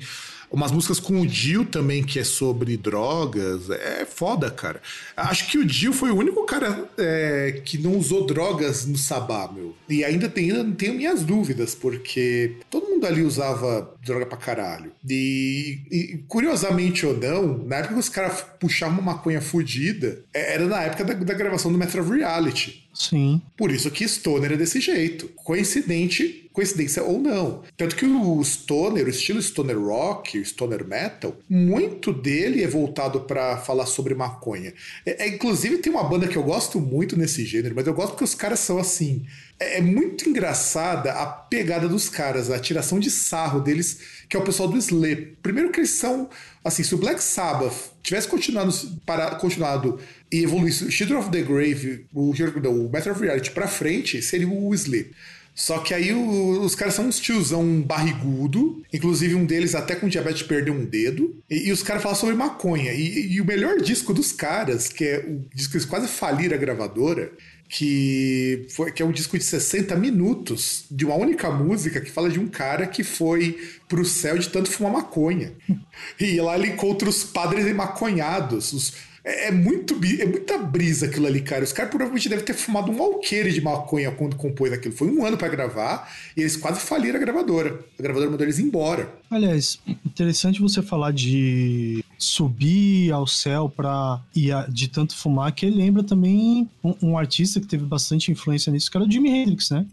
[0.52, 3.70] umas músicas com o Dio também, que é sobre drogas.
[3.70, 4.82] É foda, cara.
[5.16, 9.50] Acho que o Dio foi o único cara é, que não usou drogas no Sabá,
[9.52, 9.76] meu.
[9.88, 14.92] E ainda tenho, tenho minhas dúvidas, porque todo mundo ali usava droga pra caralho.
[15.08, 20.56] E, e curiosamente ou não, na época que os caras puxavam uma maconha fodida, é,
[20.56, 22.89] era na época da, da gravação do Metro Reality.
[22.94, 23.42] Sim.
[23.56, 25.30] Por isso que Stoner é desse jeito.
[25.36, 27.64] Coincidente, coincidência ou não.
[27.78, 33.22] Tanto que o Stoner, o estilo Stoner Rock, o Stoner Metal, muito dele é voltado
[33.22, 34.74] para falar sobre maconha.
[35.06, 38.12] É, é, inclusive tem uma banda que eu gosto muito nesse gênero, mas eu gosto
[38.12, 39.26] porque os caras são assim.
[39.60, 44.40] É, é muito engraçada a pegada dos caras, a tiração de sarro deles, que é
[44.40, 45.38] o pessoal do Sleep.
[45.42, 46.30] Primeiro que eles são,
[46.64, 48.74] assim, se o Black Sabbath tivesse continuado,
[49.06, 50.00] para, continuado
[50.32, 54.74] e evoluísse Children of the Grave, o, o Matter of Reality pra frente, seria o
[54.74, 55.14] Sleep.
[55.60, 60.08] Só que aí o, os caras são uns tiozão barrigudo, inclusive um deles até com
[60.08, 62.94] diabetes perdeu um dedo, e, e os caras falam sobre maconha.
[62.94, 66.56] E, e, o melhor disco dos caras, que é o disco que eles quase faliram
[66.56, 67.34] a gravadora,
[67.70, 72.28] que, foi, que é um disco de 60 minutos de uma única música que fala
[72.28, 75.54] de um cara que foi pro céu de tanto fumar maconha.
[76.20, 78.94] E lá ele encontra os padres maconhados, os,
[79.30, 81.64] é, é, muito, é muita brisa aquilo ali, cara.
[81.64, 84.94] Os caras provavelmente devem ter fumado um alqueire de maconha quando compôs aquilo.
[84.96, 87.80] Foi um ano para gravar e eles quase faliram a gravadora.
[87.98, 89.14] A gravadora mandou eles embora.
[89.30, 96.04] Aliás, interessante você falar de subir ao céu para e de tanto fumar, que lembra
[96.04, 99.86] também um, um artista que teve bastante influência nisso, que era o Jimi Hendrix, né?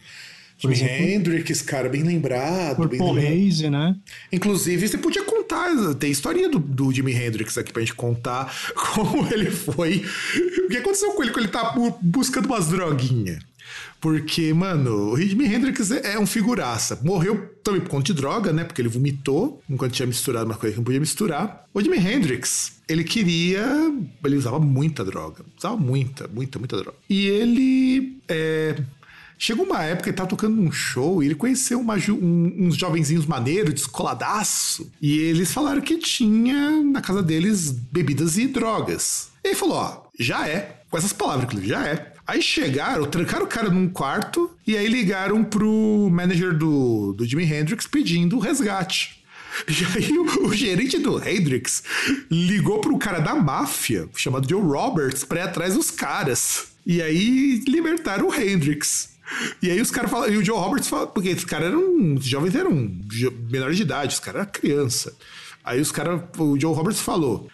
[0.58, 2.76] Jimi Hendrix, cara, bem lembrado.
[2.76, 3.94] Por bem Paul Hayes, né?
[4.32, 9.26] Inclusive, você podia contar, tem historinha do, do Jimi Hendrix aqui pra gente contar como
[9.32, 10.04] ele foi.
[10.64, 13.38] O que aconteceu com ele quando ele tá buscando umas droguinhas.
[14.00, 17.00] Porque, mano, o Jimi Hendrix é, é um figuraça.
[17.02, 18.64] Morreu também por conta de droga, né?
[18.64, 21.66] Porque ele vomitou enquanto tinha misturado uma coisa que não podia misturar.
[21.72, 23.66] O Jimi Hendrix, ele queria.
[24.24, 25.44] Ele usava muita droga.
[25.58, 26.96] Usava muita, muita, muita droga.
[27.08, 28.18] E ele.
[28.28, 28.76] É,
[29.38, 33.26] Chegou uma época, ele tava tocando num show e ele conheceu uma, um, uns jovenzinhos
[33.26, 34.90] maneiros, descoladaço.
[35.00, 39.28] E eles falaram que tinha na casa deles bebidas e drogas.
[39.44, 40.74] E ele falou: ó, já é.
[40.90, 42.12] Com essas palavras, inclusive, já é.
[42.26, 47.44] Aí chegaram, trancaram o cara num quarto e aí ligaram pro manager do, do Jimi
[47.44, 49.16] Hendrix pedindo resgate.
[49.66, 51.82] E aí o, o, gerente do Hendrix
[52.30, 56.66] ligou pro cara da máfia, chamado Joe Roberts, pra ir atrás dos caras.
[56.84, 59.15] E aí libertaram o Hendrix.
[59.62, 62.24] E aí os caras falam, e o Joe Roberts fala, porque esses caras eram, os
[62.24, 62.70] jovens eram
[63.50, 65.14] menores de idade, os caras eram criança.
[65.64, 67.48] Aí os caras, o Joe Roberts falou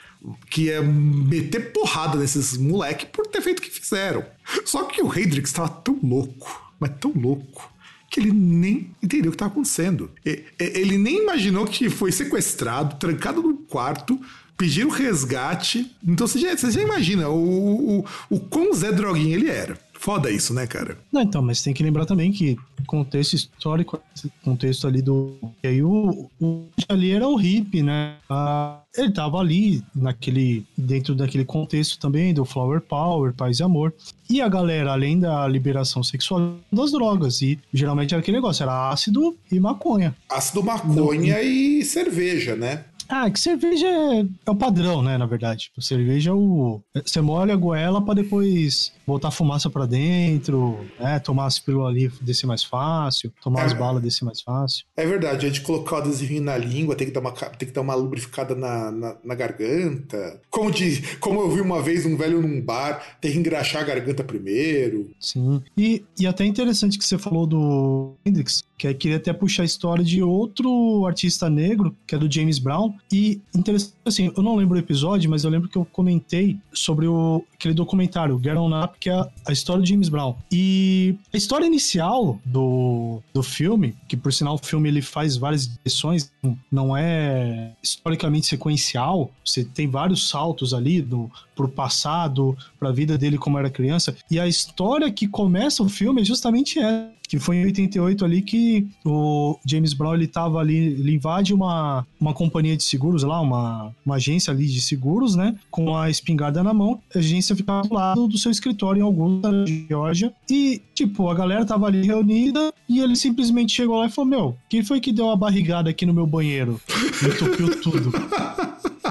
[0.50, 4.24] que ia meter porrada nesses moleque por ter feito o que fizeram.
[4.64, 7.72] Só que o Hendrix estava tão louco, mas tão louco,
[8.10, 10.10] que ele nem entendeu o que estava acontecendo.
[10.58, 14.20] Ele nem imaginou que foi sequestrado, trancado no quarto,
[14.56, 15.90] pediram resgate.
[16.06, 20.28] Então você já, você já imagina o, o, o quão Zé Droguinha ele era Foda
[20.32, 20.98] isso, né, cara?
[21.12, 22.56] Não, então, mas tem que lembrar também que
[22.88, 24.00] contexto histórico,
[24.42, 25.36] contexto ali do.
[25.62, 28.16] E aí o, o ali era o hippie, né?
[28.28, 30.66] Ah, ele tava ali, naquele.
[30.76, 33.94] dentro daquele contexto também do Flower Power, Paz e Amor.
[34.28, 37.40] E a galera, além da liberação sexual, das drogas.
[37.40, 40.16] E geralmente era aquele negócio, era ácido e maconha.
[40.28, 42.86] Ácido, maconha Não, e cerveja, né?
[43.14, 45.18] Ah, que cerveja é, é, o padrão, né?
[45.18, 45.64] Na verdade.
[45.64, 46.80] Tipo, cerveja é o.
[47.04, 51.18] Você molha a goela pra depois botar fumaça pra dentro, né?
[51.18, 54.86] Tomar as pílulas ali descer mais fácil, tomar é, as balas descer mais fácil.
[54.96, 57.74] É verdade, a gente colocar o adesivinho na língua, tem que dar uma, tem que
[57.74, 60.40] dar uma lubrificada na, na, na garganta.
[60.48, 63.84] Como, de, como eu vi uma vez um velho num bar, tem que engraxar a
[63.84, 65.10] garganta primeiro.
[65.20, 65.62] Sim.
[65.76, 69.64] E, e até interessante que você falou do Hendrix, que aí queria até puxar a
[69.64, 72.92] história de outro artista negro, que é do James Brown.
[73.12, 77.06] E interessante, assim, eu não lembro o episódio, mas eu lembro que eu comentei sobre
[77.06, 80.34] o, aquele documentário, Get On Up, que é a história do James Brown.
[80.50, 85.66] E a história inicial do, do filme, que por sinal o filme ele faz várias
[85.66, 86.32] direções,
[86.70, 93.38] não é historicamente sequencial, você tem vários saltos ali do, pro passado, pra vida dele
[93.38, 94.16] como era criança.
[94.30, 98.42] E a história que começa o filme é justamente essa que foi em 88 ali
[98.42, 103.40] que o James Brown ele tava ali, ele invade uma, uma companhia de seguros lá,
[103.40, 107.86] uma, uma agência ali de seguros, né, com a espingarda na mão, a agência ficava
[107.86, 109.50] do lado do seu escritório em Augusta,
[109.88, 114.30] Georgia, e, tipo, a galera tava ali reunida e ele simplesmente chegou lá e falou,
[114.30, 116.80] meu, quem foi que deu a barrigada aqui no meu banheiro?
[117.22, 118.12] Entupiu tudo.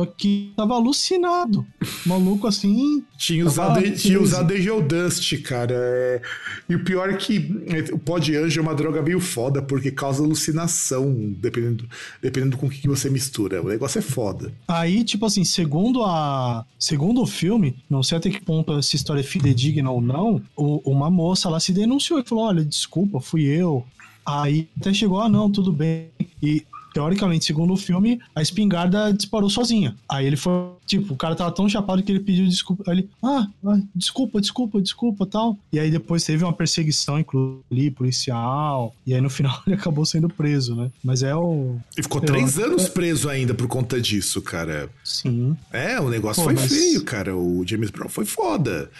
[0.00, 1.66] Só que tava alucinado.
[2.06, 3.04] Maluco assim.
[3.18, 5.74] Tinha usado, tinha usado Angel Dust, cara.
[5.76, 6.22] É...
[6.70, 9.60] E o pior é que é, o pó de anjo é uma droga meio foda,
[9.60, 11.86] porque causa alucinação, dependendo,
[12.22, 13.60] dependendo com o que você mistura.
[13.60, 14.50] O negócio é foda.
[14.66, 16.64] Aí, tipo assim, segundo a.
[16.78, 21.10] Segundo o filme, não sei até que ponto essa história é fidedigna ou não, uma
[21.10, 23.84] moça lá se denunciou e falou: olha, desculpa, fui eu.
[24.24, 26.08] Aí até chegou, ah, não, tudo bem.
[26.42, 29.96] E teoricamente, segundo o filme, a espingarda disparou sozinha.
[30.08, 30.52] Aí ele foi,
[30.86, 32.84] tipo, o cara tava tão chapado que ele pediu desculpa.
[32.86, 33.46] Aí ele, ah,
[33.94, 35.58] desculpa, desculpa, desculpa, tal.
[35.72, 38.94] E aí depois teve uma perseguição, inclusive, policial.
[39.06, 40.90] E aí no final ele acabou sendo preso, né?
[41.02, 41.76] Mas é o.
[41.96, 44.88] E ficou três anos preso ainda por conta disso, cara.
[45.04, 45.56] Sim.
[45.72, 46.72] É, o negócio Pô, foi mas...
[46.72, 47.36] feio, cara.
[47.36, 48.90] O James Brown foi foda.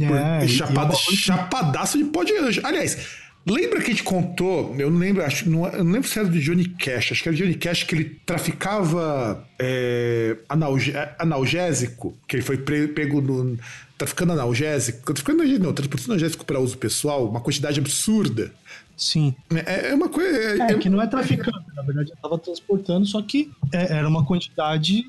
[0.00, 0.48] É, por...
[0.48, 2.60] Chapado, e, e chapadaço de pó de anjo.
[2.64, 6.18] Aliás, Lembra que a gente contou, eu não lembro, acho, não, eu não lembro se
[6.18, 10.94] era do Johnny Cash, acho que era do Johnny Cash que ele traficava é, analge,
[11.18, 13.58] analgésico, que ele foi pego no.
[13.98, 18.50] traficando analgésico, traficando analgésico, não, transportando analgésico para uso pessoal, uma quantidade absurda.
[18.96, 19.34] Sim.
[19.66, 20.64] É, é uma coisa.
[20.64, 24.08] É, é, que não é traficando, na verdade eu estava transportando, só que é, era
[24.08, 25.04] uma quantidade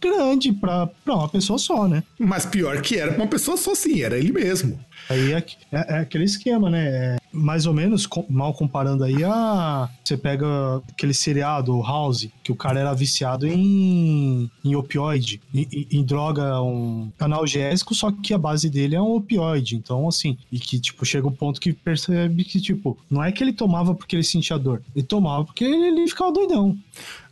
[0.00, 2.02] grande para uma pessoa só, né?
[2.18, 4.78] Mas pior que era pra uma pessoa só, sim, era ele mesmo.
[5.10, 6.86] Aí é, é, é aquele esquema, né?
[6.86, 10.46] É, mais ou menos, com, mal comparando aí, a, você pega
[10.88, 17.10] aquele seriado, House, que o cara era viciado em, em opioide, em, em, droga um
[17.18, 19.74] analgésico, só que a base dele é um opioide.
[19.74, 23.42] Então, assim, e que, tipo, chega um ponto que percebe que, tipo, não é que
[23.42, 26.78] ele tomava porque ele sentia dor, ele tomava porque ele, ele ficava doidão.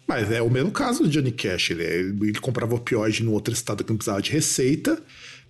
[0.05, 1.71] Mas é o mesmo caso do Johnny Cash.
[1.71, 5.01] Ele, ele comprava opioide no outro estado que não precisava de receita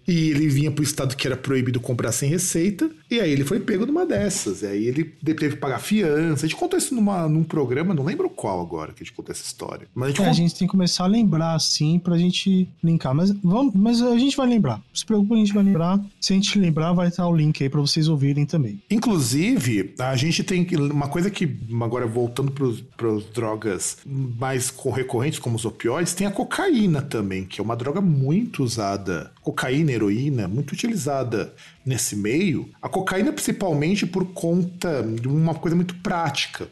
[0.09, 3.61] e ele vinha pro estado que era proibido comprar sem receita, e aí ele foi
[3.61, 4.63] pego numa dessas.
[4.63, 6.47] E aí ele teve que pagar fiança.
[6.47, 9.33] A gente contou isso numa, num programa, não lembro qual agora que a gente contou
[9.33, 9.87] essa história.
[9.95, 13.15] Mas a gente, é, a gente tem que começar a lembrar, assim, pra gente linkar.
[13.15, 14.81] Mas, vamos, mas a gente vai lembrar.
[14.95, 16.01] Se preocupe, a gente vai lembrar.
[16.19, 18.81] Se a gente lembrar, vai estar o link aí pra vocês ouvirem também.
[18.91, 22.51] Inclusive, a gente tem uma coisa que, agora voltando
[22.97, 27.77] para as drogas mais recorrentes, como os opioides, tem a cocaína também, que é uma
[27.77, 29.31] droga muito usada.
[29.49, 32.69] Cocaína heroína, muito utilizada nesse meio.
[32.83, 36.69] A cocaína, principalmente por conta de uma coisa muito prática.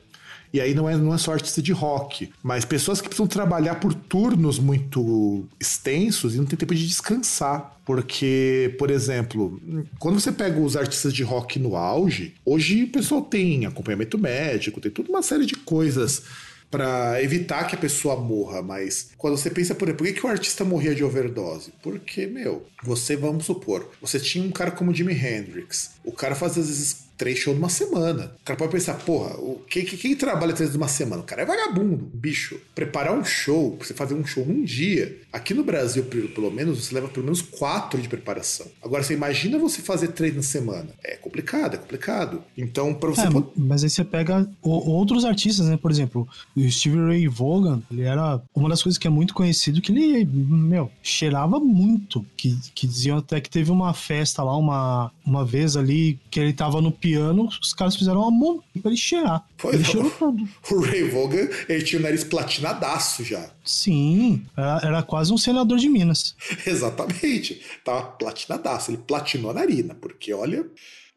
[0.53, 3.77] E aí não é, não é só artista de rock, mas pessoas que precisam trabalhar
[3.77, 7.79] por turnos muito extensos e não tem tempo de descansar.
[7.85, 9.59] Porque, por exemplo,
[9.99, 14.81] quando você pega os artistas de rock no auge, hoje o pessoal tem acompanhamento médico,
[14.81, 16.25] tem toda uma série de coisas
[16.71, 20.27] para evitar que a pessoa morra, mas quando você pensa, por exemplo, por que, que
[20.27, 21.73] o artista morria de overdose?
[21.83, 26.63] Porque, meu, você, vamos supor, você tinha um cara como Jimi Hendrix, o cara fazia
[26.63, 28.33] às vezes três shows numa semana.
[28.41, 31.23] O cara pode pensar, porra, o, quem, quem trabalha três numa semana?
[31.23, 32.61] O cara é vagabundo, bicho.
[32.75, 35.19] Preparar um show, você fazer um show num dia.
[35.33, 38.67] Aqui no Brasil, pelo menos, você leva pelo menos quatro de preparação.
[38.83, 40.89] Agora, você imagina você fazer três na semana.
[41.03, 42.43] É complicado, é complicado.
[42.57, 43.27] Então, pra você.
[43.27, 43.47] É, pode...
[43.57, 45.77] Mas aí você pega outros artistas, né?
[45.77, 49.81] Por exemplo, o Steve Ray Vaughan, ele era uma das coisas que é muito conhecido,
[49.81, 52.25] que ele, meu, cheirava muito.
[52.37, 56.53] Que, que diziam até que teve uma festa lá, uma, uma vez ali, que ele
[56.53, 59.45] tava no piano, os caras fizeram uma mão pra ele cheirar.
[59.57, 60.49] Foi, ele cheirou todo.
[60.71, 63.51] O Ray Vaughan, ele tinha o nariz platinadaço já.
[63.65, 66.37] Sim, era, era quase um senador de Minas.
[66.67, 67.61] Exatamente.
[67.85, 68.91] Tava platinadaço.
[68.91, 70.65] Ele platinou a narina, porque olha.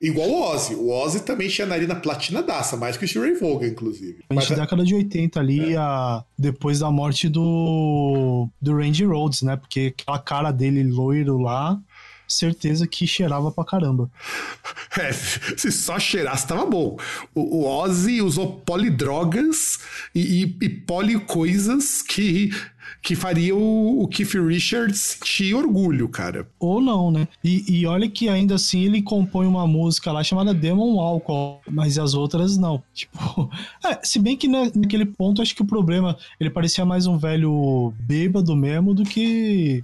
[0.02, 0.76] Igual o Ozzy.
[0.76, 4.20] O Ozzy também tinha a narina platinadaça, mais que o Ray Vaughan, inclusive.
[4.30, 5.78] A gente, Mas, década de 80 ali, é.
[5.78, 9.58] a, depois da morte do, do Randy Rhodes, né?
[9.58, 11.78] Porque aquela cara dele loiro lá,
[12.34, 14.10] certeza que cheirava pra caramba.
[14.98, 16.98] É, se só cheirasse, tava bom.
[17.34, 19.80] O, o Ozzy usou polidrogas
[20.14, 22.52] e, e, e policoisas que
[23.02, 26.48] que faria o, o Keith Richards sentir orgulho, cara.
[26.60, 27.28] Ou não, né?
[27.44, 31.98] E, e, olha que ainda assim ele compõe uma música lá chamada Demon Alcohol, mas
[31.98, 32.84] as outras não.
[32.94, 33.50] Tipo,
[33.86, 37.94] é, se bem que naquele ponto acho que o problema, ele parecia mais um velho
[38.00, 39.84] bêbado mesmo do que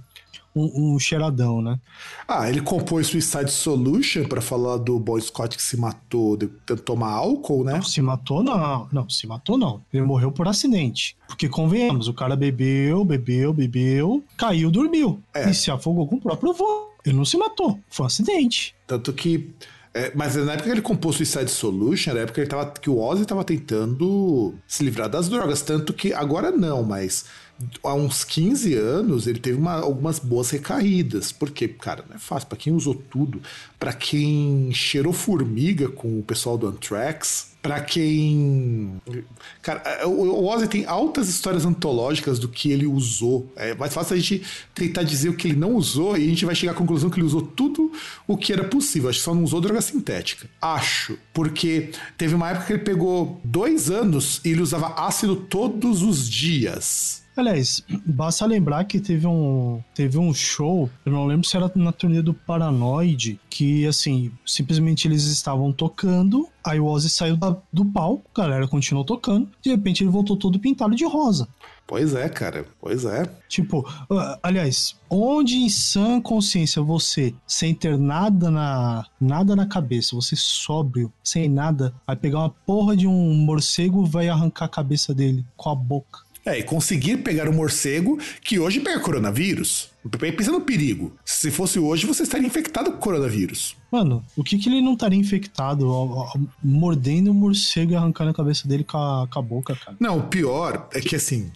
[0.54, 1.78] um, um cheiradão, né?
[2.26, 6.48] Ah, ele compôs Suicide Solution para falar do Boy Scott que se matou de
[6.84, 7.74] tomar álcool, né?
[7.74, 8.88] Não, se matou não.
[8.92, 9.82] Não, se matou não.
[9.92, 11.16] Ele morreu por acidente.
[11.26, 15.20] Porque convenhamos, o cara bebeu, bebeu, bebeu, caiu, dormiu.
[15.34, 15.50] É.
[15.50, 16.94] E se afogou com o próprio voo.
[17.04, 17.78] Ele não se matou.
[17.88, 18.74] Foi um acidente.
[18.86, 19.54] Tanto que
[19.96, 22.90] é, mas na época que ele compôs Suicide Solution, era a época que, tava, que
[22.90, 25.62] o Ozzy estava tentando se livrar das drogas.
[25.62, 27.24] Tanto que agora não, mas
[27.82, 31.32] há uns 15 anos ele teve uma, algumas boas recaídas.
[31.32, 32.46] Porque, cara, não é fácil.
[32.46, 33.40] Para quem usou tudo,
[33.78, 39.02] para quem cheirou formiga com o pessoal do Anthrax, para quem.
[39.60, 43.50] Cara, o Ozzy tem altas histórias antológicas do que ele usou.
[43.56, 44.40] É mais fácil a gente
[44.72, 47.18] tentar dizer o que ele não usou e a gente vai chegar à conclusão que
[47.18, 47.90] ele usou tudo
[48.24, 49.10] o que era possível.
[49.10, 50.48] Acho que só não usou droga sintética.
[50.62, 51.18] Acho.
[51.34, 56.30] Porque teve uma época que ele pegou dois anos e ele usava ácido todos os
[56.30, 57.25] dias.
[57.36, 61.92] Aliás, basta lembrar que teve um, teve um show, eu não lembro se era na
[61.92, 67.84] turnê do Paranoid, que assim, simplesmente eles estavam tocando, aí o Ozzy saiu da, do
[67.84, 71.46] palco, a galera continuou tocando, de repente ele voltou todo pintado de rosa.
[71.86, 73.30] Pois é, cara, pois é.
[73.48, 73.80] Tipo,
[74.10, 80.34] uh, aliás, onde em sã consciência você, sem ter nada na, nada na cabeça, você
[80.34, 85.14] sóbrio, sem nada, vai pegar uma porra de um morcego e vai arrancar a cabeça
[85.14, 86.25] dele com a boca?
[86.46, 89.90] É, e conseguir pegar o morcego que hoje pega coronavírus.
[90.36, 91.12] Pensa no perigo.
[91.24, 93.76] Se fosse hoje, você estaria infectado com coronavírus.
[93.90, 95.88] Mano, o que que ele não estaria infectado?
[96.62, 99.96] Mordendo o morcego e arrancando a cabeça dele com a, com a boca, cara.
[99.98, 101.50] Não, o pior é que assim.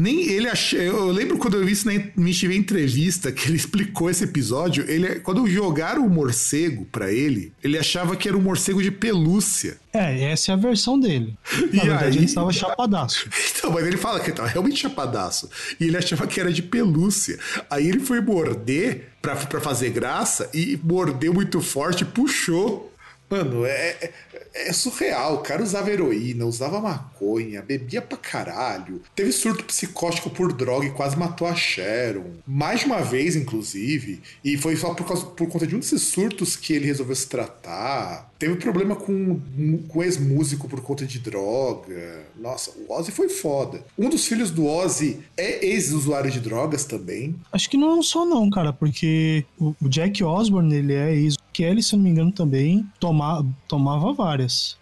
[0.00, 0.80] Nem ele achou.
[0.80, 4.84] Eu lembro quando eu vi isso na MTV entrevista, que ele explicou esse episódio.
[4.88, 9.78] Ele, quando jogaram o morcego para ele, ele achava que era um morcego de pelúcia.
[9.92, 11.36] É, essa é a versão dele.
[11.72, 13.28] Na e verdade, aí, ele estava chapadaço.
[13.60, 15.50] Então, mas ele fala que ele estava realmente chapadaço.
[15.78, 17.38] E ele achava que era de pelúcia.
[17.68, 22.90] Aí ele foi morder pra, pra fazer graça e mordeu muito forte e puxou.
[23.28, 24.10] Mano, é,
[24.54, 25.34] é é surreal.
[25.34, 29.02] O cara usava heroína, usava maconha, bebia pra caralho.
[29.14, 32.30] Teve surto psicótico por droga e quase matou a Sharon.
[32.46, 34.20] Mais de uma vez, inclusive.
[34.44, 37.28] E foi só por, causa, por conta de um desses surtos que ele resolveu se
[37.28, 38.30] tratar.
[38.38, 39.38] Teve problema com,
[39.88, 42.24] com ex-músico por conta de droga.
[42.40, 43.84] Nossa, o Ozzy foi foda.
[43.98, 47.34] Um dos filhos do Ozzy é ex-usuário de drogas também.
[47.52, 51.96] Acho que não só não, cara, porque o Jack Osborne, ele é ex Kelly, se
[51.96, 54.12] não me engano, também toma, tomava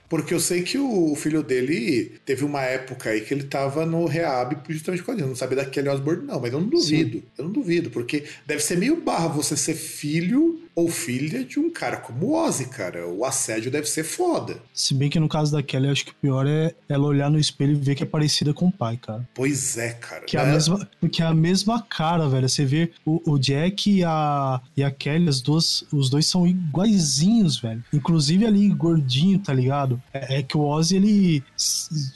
[0.09, 4.07] Porque eu sei que o filho dele teve uma época aí que ele tava no
[4.07, 7.19] rehab justamente com a Eu não sabia da Kelly Osbourne, não, mas eu não duvido.
[7.19, 7.25] Sim.
[7.37, 11.69] Eu não duvido, porque deve ser meio barra você ser filho ou filha de um
[11.69, 13.09] cara como o Ozzy, cara.
[13.09, 14.63] O assédio deve ser foda.
[14.73, 17.37] Se bem que no caso da Kelly, acho que o pior é ela olhar no
[17.37, 19.29] espelho e ver que é parecida com o pai, cara.
[19.35, 20.25] Pois é, cara.
[20.25, 22.49] Que é, a, mesma, que é a mesma cara, velho.
[22.49, 26.47] Você vê o, o Jack e a, e a Kelly, as duas, os dois são
[26.47, 27.83] iguaizinhos, velho.
[27.93, 30.01] Inclusive ali gordinho, tá ligado?
[30.15, 31.43] É, é, que o Ozzy, ele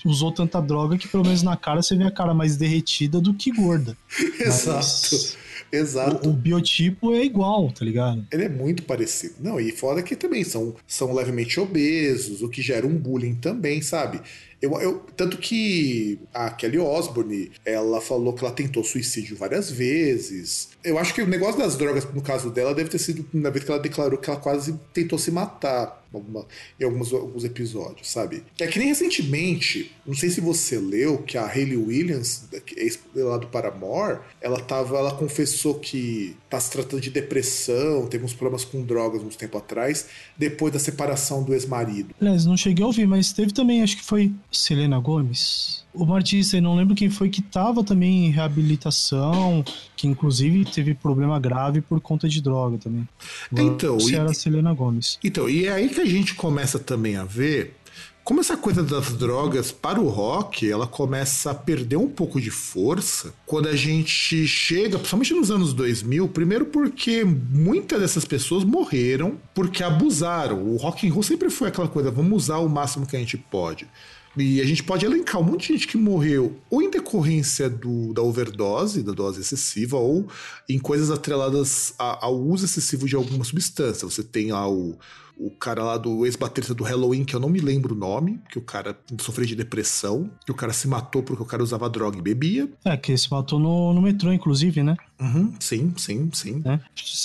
[0.04, 3.34] usou tanta droga que pelo menos na cara você vê a cara mais derretida do
[3.34, 3.96] que gorda.
[4.38, 4.76] Exato.
[4.78, 5.41] Mas...
[5.72, 6.28] Exato.
[6.28, 8.26] O, o, biotipo é igual, tá ligado?
[8.30, 9.36] Ele é muito parecido.
[9.40, 13.80] Não, e fora que também são, são levemente obesos, o que gera um bullying também,
[13.80, 14.20] sabe?
[14.60, 20.68] Eu, eu, tanto que a Kelly Osbourne, ela falou que ela tentou suicídio várias vezes.
[20.84, 23.64] Eu acho que o negócio das drogas, no caso dela, deve ter sido na vez
[23.64, 26.01] que ela declarou que ela quase tentou se matar.
[26.18, 26.46] Alguma,
[26.78, 28.42] em alguns, alguns episódios, sabe?
[28.60, 32.44] É que nem recentemente, não sei se você leu, que a Hayley Williams,
[32.76, 38.24] ex lá do Paramore, ela tava, ela confessou que tá se tratando de depressão, teve
[38.24, 40.06] uns problemas com drogas uns tempo atrás,
[40.36, 42.14] depois da separação do ex-marido.
[42.20, 45.81] Aliás, não cheguei a ouvir, mas teve também, acho que foi Selena Gomes.
[45.94, 49.64] Uma artista, não lembro quem foi, que tava também em reabilitação,
[49.96, 53.06] que inclusive teve problema grave por conta de droga também.
[53.52, 55.18] Então, se era Selena Gomes.
[55.22, 57.76] Então, e é aí que a gente começa também a ver
[58.24, 62.52] como essa coisa das drogas para o rock, ela começa a perder um pouco de
[62.52, 69.36] força quando a gente chega, principalmente nos anos 2000, primeiro porque muitas dessas pessoas morreram
[69.52, 70.62] porque abusaram.
[70.62, 73.36] O rock and roll sempre foi aquela coisa, vamos usar o máximo que a gente
[73.36, 73.88] pode.
[74.36, 78.12] E a gente pode elencar um monte de gente que morreu ou em decorrência do,
[78.14, 80.26] da overdose, da dose excessiva, ou
[80.68, 84.08] em coisas atreladas a, ao uso excessivo de alguma substância.
[84.08, 84.96] Você tem lá o,
[85.36, 88.58] o cara lá do ex-baterista do Halloween, que eu não me lembro o nome, que
[88.58, 92.18] o cara sofreu de depressão, que o cara se matou porque o cara usava droga
[92.18, 92.70] e bebia.
[92.84, 94.96] É, que se matou no, no metrô, inclusive, né?
[95.20, 96.62] Uhum, sim, sim, sim.
[96.64, 96.78] É.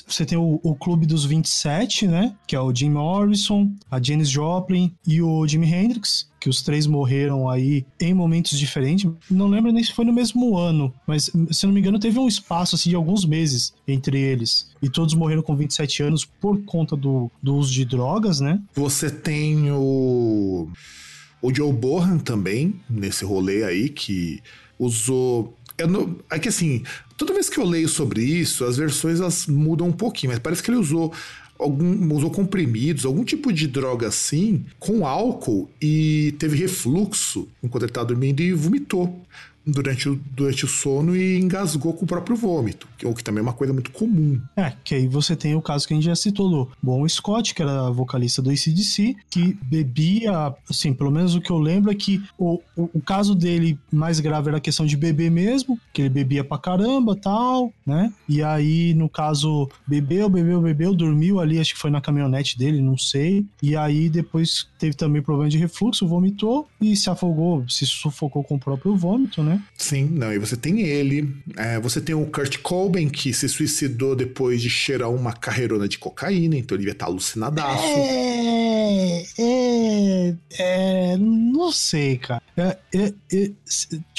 [0.07, 2.35] Você tem o, o Clube dos 27, né?
[2.45, 6.85] Que é o Jim Morrison, a Janis Joplin e o Jimi Hendrix que os três
[6.85, 9.09] morreram aí em momentos diferentes.
[9.29, 12.27] Não lembro nem se foi no mesmo ano, mas se não me engano teve um
[12.27, 14.69] espaço assim de alguns meses entre eles.
[14.81, 18.61] E todos morreram com 27 anos por conta do, do uso de drogas, né?
[18.75, 20.69] Você tem o
[21.39, 24.41] o Joe Bohan também nesse rolê aí que
[24.79, 26.81] usou não, é que assim,
[27.15, 30.63] toda vez que eu leio sobre isso, as versões elas mudam um pouquinho, mas parece
[30.63, 31.13] que ele usou
[31.59, 37.91] algum, usou comprimidos, algum tipo de droga assim, com álcool e teve refluxo enquanto ele
[37.91, 39.21] estava dormindo e vomitou
[39.67, 43.39] durante o, durante o sono e engasgou com o próprio vômito, que, o que também
[43.39, 44.39] é uma coisa muito comum.
[44.55, 47.53] É, que aí você tem o caso que a gente já citou do Bon Scott,
[47.53, 51.95] que era vocalista do ACDC, que bebia, assim, pelo menos o que eu lembro é
[51.95, 56.01] que o, o, o, caso dele mais grave era a questão de beber mesmo, que
[56.01, 58.13] ele bebia pra caramba tal, né?
[58.27, 62.81] E aí, no caso, bebeu, bebeu, bebeu, dormiu ali, acho que foi na caminhonete dele,
[62.81, 63.45] não sei.
[63.61, 68.55] E aí depois teve também problema de refluxo, vomitou e se afogou, se sufocou com
[68.55, 69.56] o próprio vômito, né?
[69.77, 74.15] Sim, não, e você tem ele, é, você tem o Kurt Cobain, que se suicidou
[74.15, 77.83] depois de cheirar uma carreirona de cocaína, então ele devia estar alucinadaço.
[77.83, 82.41] É, é, é não sei, cara.
[82.55, 83.51] É, é, é,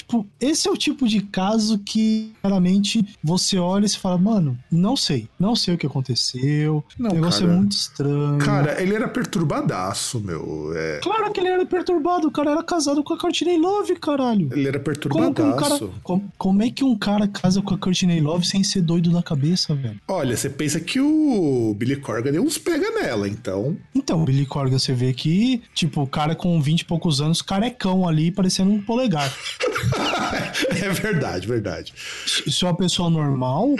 [0.08, 4.96] tipo, esse é o tipo de caso que, claramente, você olha e fala, mano, não
[4.96, 8.38] sei, não sei o que aconteceu, não, o negócio cara, é muito estranho.
[8.38, 10.72] Cara, ele era perturbadaço, meu.
[10.74, 11.00] É...
[11.02, 14.48] Claro que ele era perturbado, o cara era casado com a Courtney Love, caralho.
[14.52, 17.78] Ele era perturbado como, um cara, como, como, é que um cara casa com a
[17.78, 20.00] Courtney Love sem ser doido da cabeça, velho?
[20.08, 23.76] Olha, você pensa que o Billy Corgan deu uns pega nela, então.
[23.94, 27.42] Então, o Billy Corgan, você vê que, tipo, o cara com 20 e poucos anos,
[27.42, 29.30] carecão ali, parecendo um polegar.
[30.70, 31.92] é verdade, verdade.
[31.96, 33.76] Se é uma pessoa normal,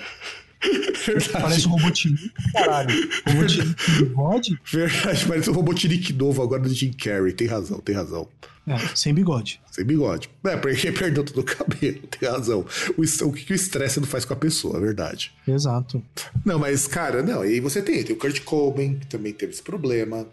[1.07, 1.29] Verdade.
[1.31, 3.11] Parece um Robotnik, caralho.
[3.27, 4.61] Robotnik bigode?
[4.65, 7.33] Verdade, parece um Robotnik novo agora do Jim Carrey.
[7.33, 8.29] Tem razão, tem razão.
[8.67, 9.61] É, sem bigode.
[9.71, 10.29] Sem bigode.
[10.45, 12.67] É, porque perdeu todo o cabelo, tem razão.
[12.97, 15.33] O, o que o estresse não faz com a pessoa, é verdade.
[15.47, 16.03] Exato.
[16.45, 19.53] Não, mas, cara, não, e aí você tem, tem o Kurt Cobain, que também teve
[19.53, 20.27] esse problema.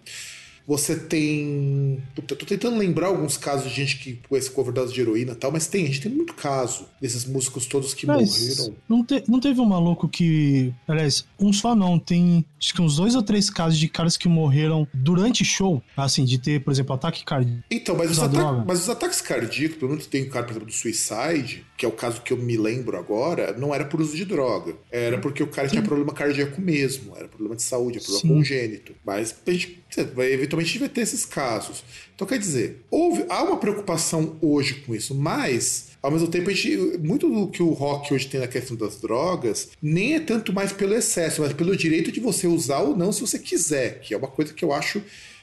[0.67, 2.01] Você tem.
[2.15, 5.35] Puta, tô tentando lembrar alguns casos de gente que com esse overdose de heroína e
[5.35, 8.75] tal, mas tem, a gente tem muito caso desses músicos todos que mas morreram.
[8.89, 10.73] Não, te, não teve um maluco que.
[10.87, 14.27] Aliás, um só não, tem acho que uns dois ou três casos de caras que
[14.27, 17.63] morreram durante show, assim, de ter, por exemplo, ataque cardíaco.
[17.69, 18.17] Então, mas os,
[18.65, 21.89] mas os ataques cardíacos, pelo menos tem o cara, por exemplo, do suicide, que é
[21.89, 24.75] o caso que eu me lembro agora, não era por uso de droga.
[24.89, 25.73] Era porque o cara Sim.
[25.73, 28.27] tinha problema cardíaco mesmo, era problema de saúde, problema Sim.
[28.29, 28.95] congênito.
[29.05, 31.83] Mas a gente, eventualmente a gente vai ter esses casos.
[32.15, 36.97] Então, quer dizer, houve, há uma preocupação hoje com isso, mas ao mesmo tempo, gente,
[36.99, 40.71] muito do que o rock hoje tem na questão das drogas, nem é tanto mais
[40.71, 44.17] pelo excesso, mas pelo direito de você usar ou não se você quiser, que é
[44.17, 45.01] uma coisa que eu acho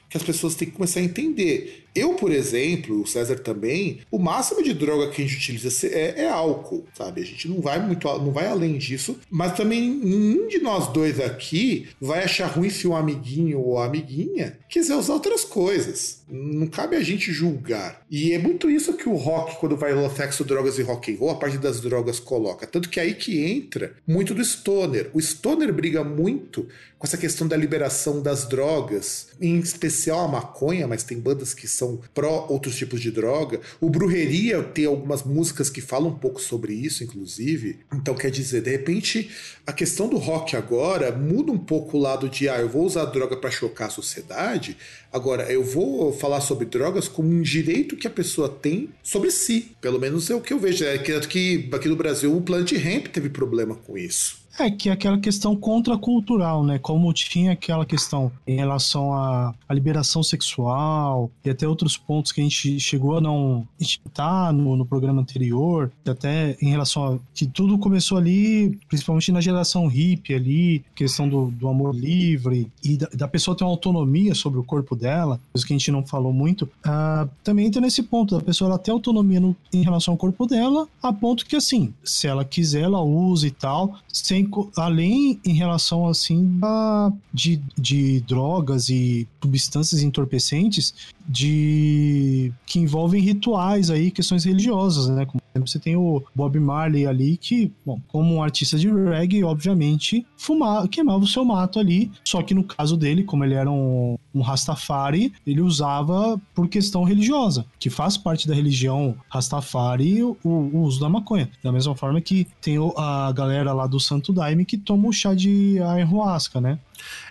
[0.09, 1.82] que as pessoas têm que começar a entender.
[1.95, 6.23] Eu, por exemplo, o César também, o máximo de droga que a gente utiliza é,
[6.23, 7.21] é, álcool, sabe?
[7.21, 11.21] A gente não vai muito, não vai além disso, mas também nenhum de nós dois
[11.21, 16.23] aqui vai achar ruim se um amiguinho ou amiguinha quiser usar outras coisas.
[16.29, 18.03] Não cabe a gente julgar.
[18.11, 21.19] E é muito isso que o rock, quando vai no sexo, drogas e rock and
[21.19, 22.67] roll, a parte das drogas coloca.
[22.67, 25.11] Tanto que é aí que entra muito do stoner.
[25.13, 26.67] O stoner briga muito
[27.03, 31.67] com essa questão da liberação das drogas, em especial a maconha, mas tem bandas que
[31.67, 33.61] são são pró outros tipos de droga.
[33.81, 37.81] O Brujeria tem algumas músicas que falam um pouco sobre isso, inclusive.
[37.93, 39.31] Então, quer dizer, de repente,
[39.67, 43.07] a questão do rock agora muda um pouco o lado de, ah, eu vou usar
[43.07, 44.77] droga para chocar a sociedade.
[45.13, 49.73] Agora, eu vou falar sobre drogas como um direito que a pessoa tem sobre si.
[49.81, 50.85] Pelo menos é o que eu vejo.
[50.85, 54.43] É que aqui no Brasil o Plant Ramp teve problema com isso.
[54.59, 56.79] É, que é aquela questão contracultural, né?
[56.79, 62.41] Como tinha aquela questão em relação à, à liberação sexual e até outros pontos que
[62.41, 67.47] a gente chegou a não citar no, no programa anterior, até em relação a que
[67.47, 73.09] tudo começou ali, principalmente na geração hippie ali, questão do, do amor livre e da,
[73.13, 76.33] da, pessoa ter uma autonomia sobre o corpo dela, coisa que a gente não falou
[76.33, 80.19] muito, uh, também entra nesse ponto, da pessoa ela ter autonomia no, em relação ao
[80.19, 85.41] corpo dela, a ponto que assim, se ela quiser, ela usa e tal, sem além
[85.45, 90.95] em relação assim a, de, de drogas e substâncias entorpecentes
[91.29, 95.27] de que envolvem rituais aí, questões religiosas, né?
[95.27, 100.27] Como você tem o Bob Marley ali que, bom, como um artista de reggae, obviamente,
[100.37, 104.17] fumava, queimava o seu mato ali, só que no caso dele, como ele era um,
[104.35, 110.81] um Rastafari, ele usava por questão religiosa, que faz parte da religião Rastafari o, o
[110.83, 111.51] uso da maconha.
[111.63, 115.35] Da mesma forma que tem a galera lá do Santo Daime que toma o chá
[115.35, 116.79] de ayahuasca, né?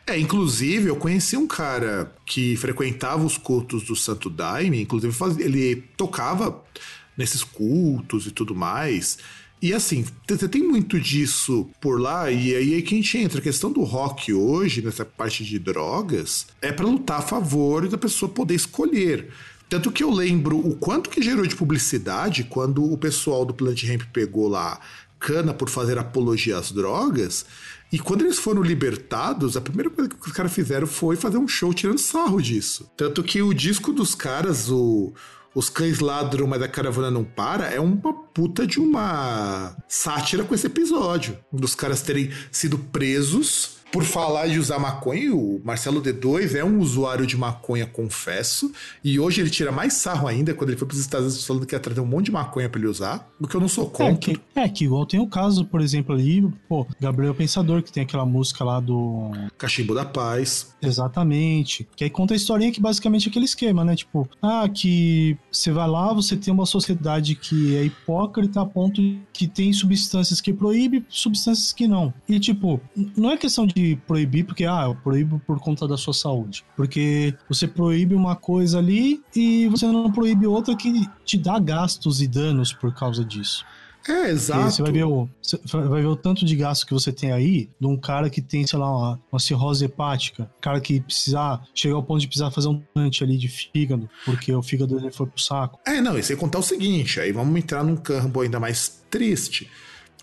[0.06, 5.84] É, inclusive, eu conheci um cara que frequentava os cultos do Santo Daime, inclusive ele
[5.95, 6.64] tocava
[7.18, 9.18] nesses cultos e tudo mais.
[9.62, 10.04] E assim,
[10.49, 13.38] tem muito disso por lá, e aí é que a gente entra.
[13.38, 17.97] A questão do rock hoje, nessa parte de drogas, é para lutar a favor da
[17.97, 19.30] pessoa poder escolher.
[19.70, 23.84] Tanto que eu lembro o quanto que gerou de publicidade quando o pessoal do Plant
[23.84, 24.80] Ramp pegou lá
[25.20, 27.45] cana por fazer apologia às drogas.
[27.92, 31.48] E quando eles foram libertados, a primeira coisa que os caras fizeram foi fazer um
[31.48, 32.89] show tirando sarro disso.
[32.96, 35.14] Tanto que o disco dos caras, o
[35.54, 40.56] os cães ladram, mas a caravana não para, é uma puta de uma sátira com
[40.56, 41.38] esse episódio.
[41.52, 46.80] Dos caras terem sido presos por falar de usar maconha, o Marcelo D2 é um
[46.80, 48.72] usuário de maconha, confesso,
[49.04, 51.66] e hoje ele tira mais sarro ainda quando ele foi para os Estados Unidos falando
[51.66, 53.89] que ia trazer um monte de maconha para ele usar, o que eu não sou
[53.89, 54.32] contra.
[54.32, 57.92] É que, é que igual tem o caso, por exemplo, ali, pô, Gabriel Pensador, que
[57.92, 59.32] tem aquela música lá do.
[59.58, 60.74] Cachimbo da Paz.
[60.82, 61.88] Exatamente.
[61.96, 63.96] Que aí conta a historinha que basicamente é aquele esquema, né?
[63.96, 69.02] Tipo, ah, que você vai lá, você tem uma sociedade que é hipócrita a ponto
[69.34, 72.14] que tem substâncias que proíbe, substâncias que não.
[72.28, 72.80] E, tipo,
[73.16, 76.64] não é questão de proibir porque, ah, eu proíbo por conta da sua saúde.
[76.76, 82.22] Porque você proíbe uma coisa ali e você não proíbe outra que te dá gastos
[82.22, 83.66] e danos por causa disso.
[84.08, 84.72] É, exato.
[84.72, 87.70] você vai ver, o, você vai ver o tanto de gasto que você tem aí
[87.80, 91.96] de um cara que tem, sei lá, uma, uma cirrose hepática, cara que precisar, chegar
[91.96, 95.28] ao ponto de precisar fazer um implante ali de fígado, porque o fígado dele foi
[95.28, 95.80] pro saco.
[95.86, 99.70] É, não, e sem contar o seguinte, aí vamos entrar num campo ainda mais triste.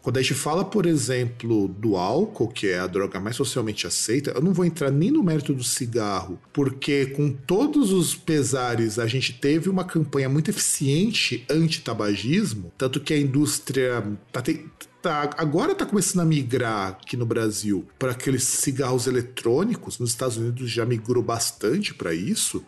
[0.03, 4.31] Quando a gente fala, por exemplo, do álcool, que é a droga mais socialmente aceita,
[4.31, 9.07] eu não vou entrar nem no mérito do cigarro, porque com todos os pesares a
[9.07, 14.43] gente teve uma campanha muito eficiente anti-tabagismo, tanto que a indústria tá,
[15.03, 19.99] tá, agora está começando a migrar aqui no Brasil para aqueles cigarros eletrônicos.
[19.99, 22.65] Nos Estados Unidos já migrou bastante para isso.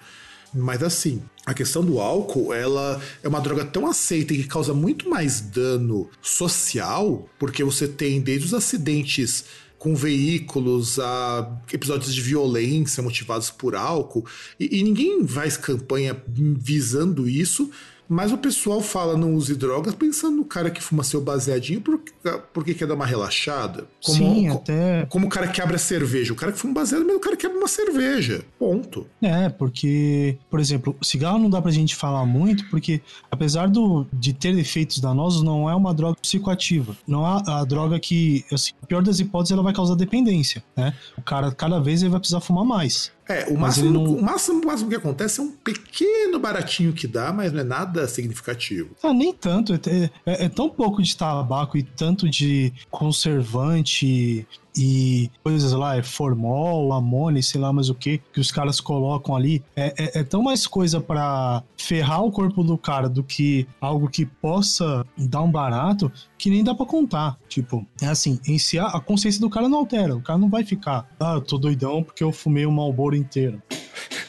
[0.53, 4.75] Mas assim, a questão do álcool, ela é uma droga tão aceita e que causa
[4.75, 9.45] muito mais dano social, porque você tem desde os acidentes
[9.79, 14.27] com veículos, a episódios de violência motivados por álcool,
[14.59, 17.71] e, e ninguém faz campanha visando isso,
[18.11, 22.13] mas o pessoal fala não use drogas pensando no cara que fuma seu baseadinho porque,
[22.53, 23.87] porque quer dar uma relaxada.
[24.05, 25.07] Como, Sim, até.
[25.07, 26.33] Como o cara que abre a cerveja.
[26.33, 28.45] O cara que fuma baseado, mas o cara que abre uma cerveja.
[28.59, 29.07] Ponto.
[29.23, 33.01] É, porque, por exemplo, cigarro não dá pra gente falar muito, porque
[33.31, 36.97] apesar do, de ter efeitos danosos, não é uma droga psicoativa.
[37.07, 40.93] Não é a droga que, assim, pior das hipóteses, ela vai causar dependência, né?
[41.17, 43.13] O cara, cada vez, ele vai precisar fumar mais.
[43.31, 44.05] É, o máximo, não...
[44.05, 47.65] o máximo, o máximo que acontece é um pequeno baratinho que dá, mas não é
[47.65, 48.91] nada significativo.
[49.03, 49.75] Ah, nem tanto.
[49.75, 54.47] É, é, é tão pouco de tabaco e tanto de conservante
[54.77, 59.35] e coisas lá, é formol, amônia, sei lá mais o que, que os caras colocam
[59.35, 63.67] ali, é, é, é tão mais coisa para ferrar o corpo do cara do que
[63.81, 67.39] algo que possa dar um barato que nem dá para contar.
[67.49, 70.65] Tipo, é assim, em si a, consciência do cara não altera, o cara não vai
[70.65, 73.63] ficar, ah, eu tô doidão porque eu fumei o Malboro inteiro.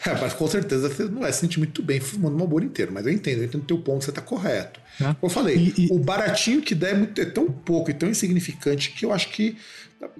[0.11, 3.05] É, mas com certeza você não é sentir muito bem fumando uma bolha inteira, mas
[3.05, 4.79] eu entendo, eu entendo o teu ponto, você tá correto.
[4.99, 5.03] É.
[5.03, 5.87] Como eu falei, e, e...
[5.91, 9.29] o baratinho que der é, muito, é tão pouco e tão insignificante que eu acho
[9.29, 9.57] que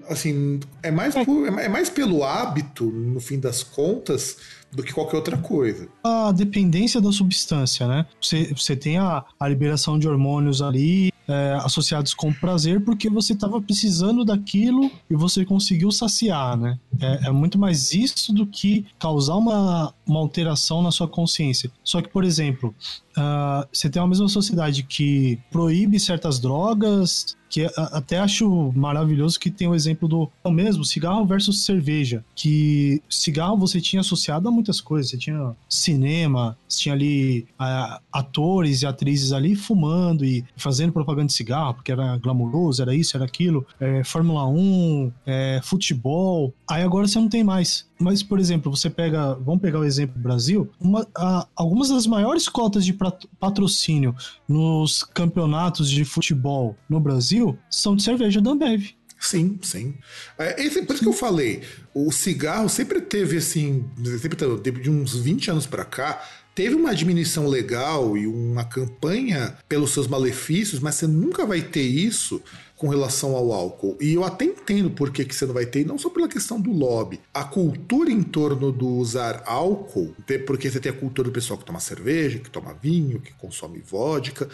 [0.08, 1.24] assim, é mais, é.
[1.24, 4.36] Por, é mais pelo hábito, no fim das contas,
[4.70, 5.88] do que qualquer outra coisa.
[6.02, 8.06] A dependência da substância, né?
[8.20, 13.32] Você, você tem a, a liberação de hormônios ali é, associados com prazer porque você
[13.32, 16.78] estava precisando daquilo e você conseguiu saciar, né?
[17.00, 21.70] É, é, muito mais isso do que causar uma, uma alteração na sua consciência.
[21.82, 22.74] Só que, por exemplo,
[23.16, 29.50] uh, você tem uma mesma sociedade que proíbe certas drogas, que até acho maravilhoso que
[29.50, 34.48] tem o exemplo do é o mesmo cigarro versus cerveja, que cigarro você tinha associado
[34.48, 40.24] a muitas coisas, você tinha cinema, você tinha ali uh, atores e atrizes ali fumando
[40.24, 45.12] e fazendo propaganda de cigarro, porque era glamouroso, era isso, era aquilo, é, Fórmula 1,
[45.26, 47.86] é, futebol, aí agora você não tem mais.
[48.02, 52.06] Mas, por exemplo, você pega, vamos pegar o exemplo do Brasil, uma, a, algumas das
[52.06, 52.96] maiores cotas de
[53.38, 54.14] patrocínio
[54.48, 58.90] nos campeonatos de futebol no Brasil são de cerveja da Ambev.
[59.20, 59.94] Sim, sim.
[60.36, 61.62] É, esse, por isso que eu falei,
[61.94, 63.88] o cigarro sempre teve assim,
[64.20, 66.20] sempre teve de uns 20 anos para cá,
[66.56, 71.82] teve uma diminuição legal e uma campanha pelos seus malefícios, mas você nunca vai ter
[71.82, 72.42] isso
[72.82, 73.96] com relação ao álcool.
[74.00, 76.60] E eu até entendo por que, que você não vai ter, não só pela questão
[76.60, 77.20] do lobby.
[77.32, 80.12] A cultura em torno do usar álcool,
[80.44, 83.78] porque você tem a cultura do pessoal que toma cerveja, que toma vinho, que consome
[83.78, 84.48] vodka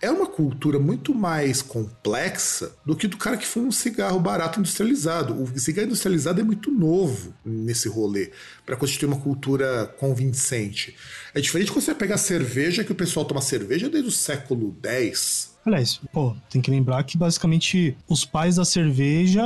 [0.00, 4.60] é uma cultura muito mais complexa do que do cara que fuma um cigarro barato
[4.60, 5.42] industrializado.
[5.42, 8.30] O cigarro industrializado é muito novo nesse rolê
[8.66, 10.94] para constituir uma cultura convincente.
[11.32, 14.76] É diferente quando você pega a cerveja, que o pessoal toma cerveja desde o século
[14.82, 19.42] X, Aliás, pô, tem que lembrar que basicamente os pais da cerveja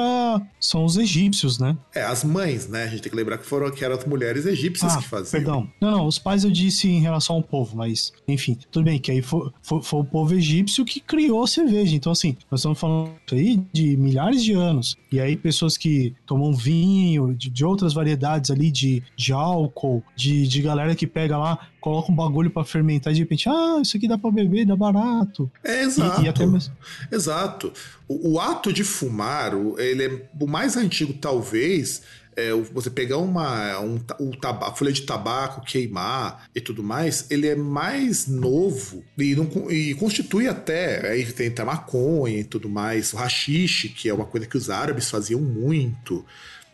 [0.61, 1.77] são os egípcios, né?
[1.95, 2.85] É, as mães, né?
[2.85, 5.31] A gente tem que lembrar que foram que eram as mulheres egípcias ah, que faziam.
[5.31, 5.71] Perdão.
[5.81, 9.11] Não, não, os pais eu disse em relação ao povo, mas enfim, tudo bem, que
[9.11, 11.95] aí foi, foi, foi o povo egípcio que criou a cerveja.
[11.95, 14.97] Então, assim, nós estamos falando aí de milhares de anos.
[15.13, 20.47] E aí, pessoas que tomam vinho, de, de outras variedades ali de, de álcool, de,
[20.49, 23.97] de galera que pega lá coloca um bagulho para fermentar e de repente, ah, isso
[23.97, 25.51] aqui dá para beber, dá barato.
[25.65, 26.21] É, exato.
[26.21, 26.75] E, e até mesmo...
[27.11, 27.73] Exato.
[28.07, 32.03] O, o, ato de fumar, ele é o mais antigo, talvez.
[32.37, 37.49] É, você pegar uma um, o tabaco, folha de tabaco, queimar e tudo mais, ele
[37.49, 41.11] é mais novo e, não, e constitui até.
[41.11, 44.71] Aí tem a maconha e tudo mais, o rachixe, que é uma coisa que os
[44.71, 46.25] árabes faziam muito.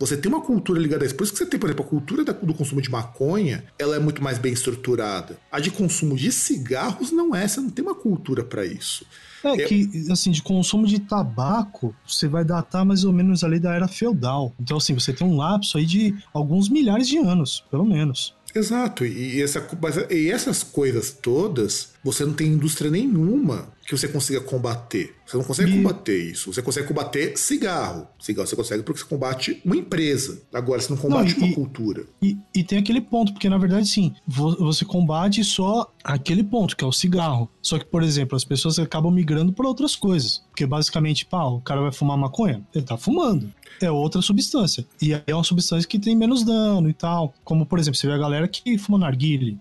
[0.07, 1.15] Você tem uma cultura ligada a isso.
[1.15, 3.99] Por isso que você tem, por exemplo, a cultura do consumo de maconha, ela é
[3.99, 5.39] muito mais bem estruturada.
[5.51, 9.07] A de consumo de cigarros não é, você não tem uma cultura para isso.
[9.43, 13.75] É que, assim, de consumo de tabaco, você vai datar mais ou menos ali da
[13.75, 14.55] era feudal.
[14.59, 18.34] Então, assim, você tem um lapso aí de alguns milhares de anos, pelo menos.
[18.55, 19.67] Exato, e, essa,
[20.11, 25.15] e essas coisas todas, você não tem indústria nenhuma que você consiga combater.
[25.27, 26.53] Você não consegue combater isso.
[26.53, 28.07] Você consegue combater cigarro.
[28.19, 30.43] Cigarro você consegue porque você combate uma empresa.
[30.53, 32.05] Agora, você não combate não, e, uma cultura.
[32.23, 36.85] E, e, tem aquele ponto, porque na verdade, sim, você combate só aquele ponto, que
[36.85, 37.51] é o cigarro.
[37.61, 40.43] Só que, por exemplo, as pessoas acabam migrando para outras coisas.
[40.51, 42.63] Porque basicamente, pá, o cara vai fumar maconha?
[42.75, 43.53] Ele tá fumando.
[43.81, 44.87] É outra substância.
[45.01, 47.35] E é uma substância que tem menos dano e tal.
[47.45, 49.59] Como, por exemplo, você vê a galera que fuma narguile.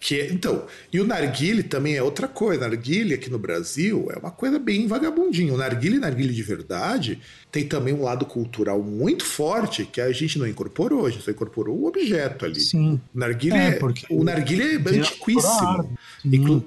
[0.00, 2.60] Que é, então, e o narguile também é outra coisa.
[2.60, 5.52] Narguile aqui no Brasil é uma coisa bem vagabundinha.
[5.52, 7.20] O narguile, narguile de verdade,
[7.50, 11.06] tem também um lado cultural muito forte que a gente não incorporou.
[11.06, 12.60] A gente só incorporou o objeto ali.
[12.60, 13.00] Sim.
[13.14, 15.96] O narguile é, é porque o narguile é antiquíssimo.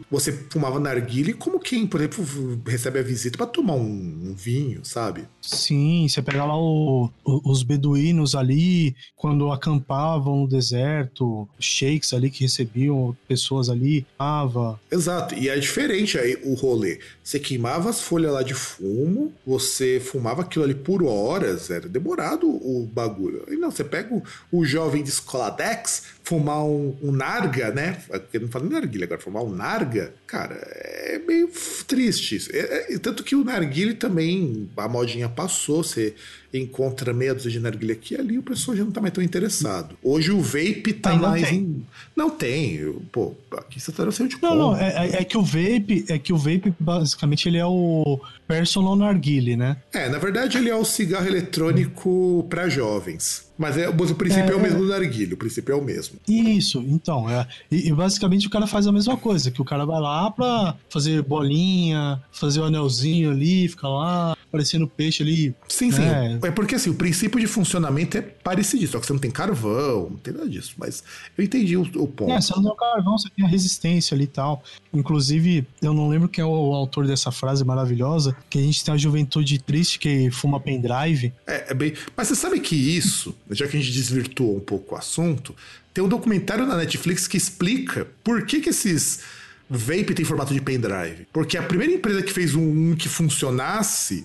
[0.09, 2.25] Você fumava narguile como quem, por exemplo,
[2.65, 3.82] recebe a visita para tomar um,
[4.30, 5.25] um, vinho, sabe?
[5.41, 12.30] Sim, você pega lá o, o, os beduínos ali, quando acampavam no deserto, sheiks ali
[12.30, 14.80] que recebiam pessoas ali, ava.
[14.91, 16.99] Exato, e é diferente aí o rolê.
[17.23, 22.49] Você queimava as folhas lá de fumo, você fumava aquilo ali por horas, era demorado
[22.49, 23.45] o bagulho.
[23.47, 27.97] E não, você pega o, o jovem de Escoladex, fumar um, um narga, né?
[28.32, 31.49] Eu não falo narguilha agora, fumar um narga, cara, é meio
[31.88, 32.49] triste.
[32.51, 36.13] É, é, tanto que o narguile também, a modinha passou, você
[36.53, 39.24] encontra meia dúzia de narguilha aqui e ali, o pessoal já não tá mais tão
[39.24, 39.97] interessado.
[40.03, 41.57] Hoje o vape tá mais tem.
[41.57, 41.88] em.
[42.15, 42.93] Não tem.
[43.11, 46.20] Pô, aqui você tá no de Não, não, é, é, é, que o vape, é
[46.20, 49.78] que o vape, basicamente, ele é o personal narguile, né?
[49.93, 53.49] É, na verdade, ele é o cigarro eletrônico para jovens.
[53.60, 55.84] Mas, é, mas o princípio é, é o mesmo do narguilho, o princípio é o
[55.84, 56.18] mesmo.
[56.26, 57.30] Isso, então.
[57.30, 60.32] É, e, e, basicamente o cara faz a mesma coisa, que o cara vai lá
[60.32, 65.56] pra fazer bolinha, fazer o anelzinho ali, fica lá parecendo peixe ali.
[65.68, 66.04] Sim, sim.
[66.04, 66.52] É.
[66.52, 70.18] porque assim, o princípio de funcionamento é parecido, só que você não tem carvão, não
[70.18, 70.74] tem nada disso.
[70.78, 71.04] Mas
[71.38, 72.32] eu entendi o, o ponto.
[72.32, 74.64] É, você não tem o carvão, você tem a resistência ali e tal.
[74.93, 78.93] Inclusive, eu não lembro quem é o autor dessa frase maravilhosa, que a gente tem
[78.93, 81.34] a juventude triste que fuma pendrive.
[81.45, 81.93] É, é bem.
[82.16, 85.56] Mas você sabe que isso, já que a gente desvirtuou um pouco o assunto,
[85.93, 89.22] tem um documentário na Netflix que explica por que, que esses
[89.70, 91.28] vape tem formato de pendrive.
[91.32, 93.07] Porque a primeira empresa que fez um, um, que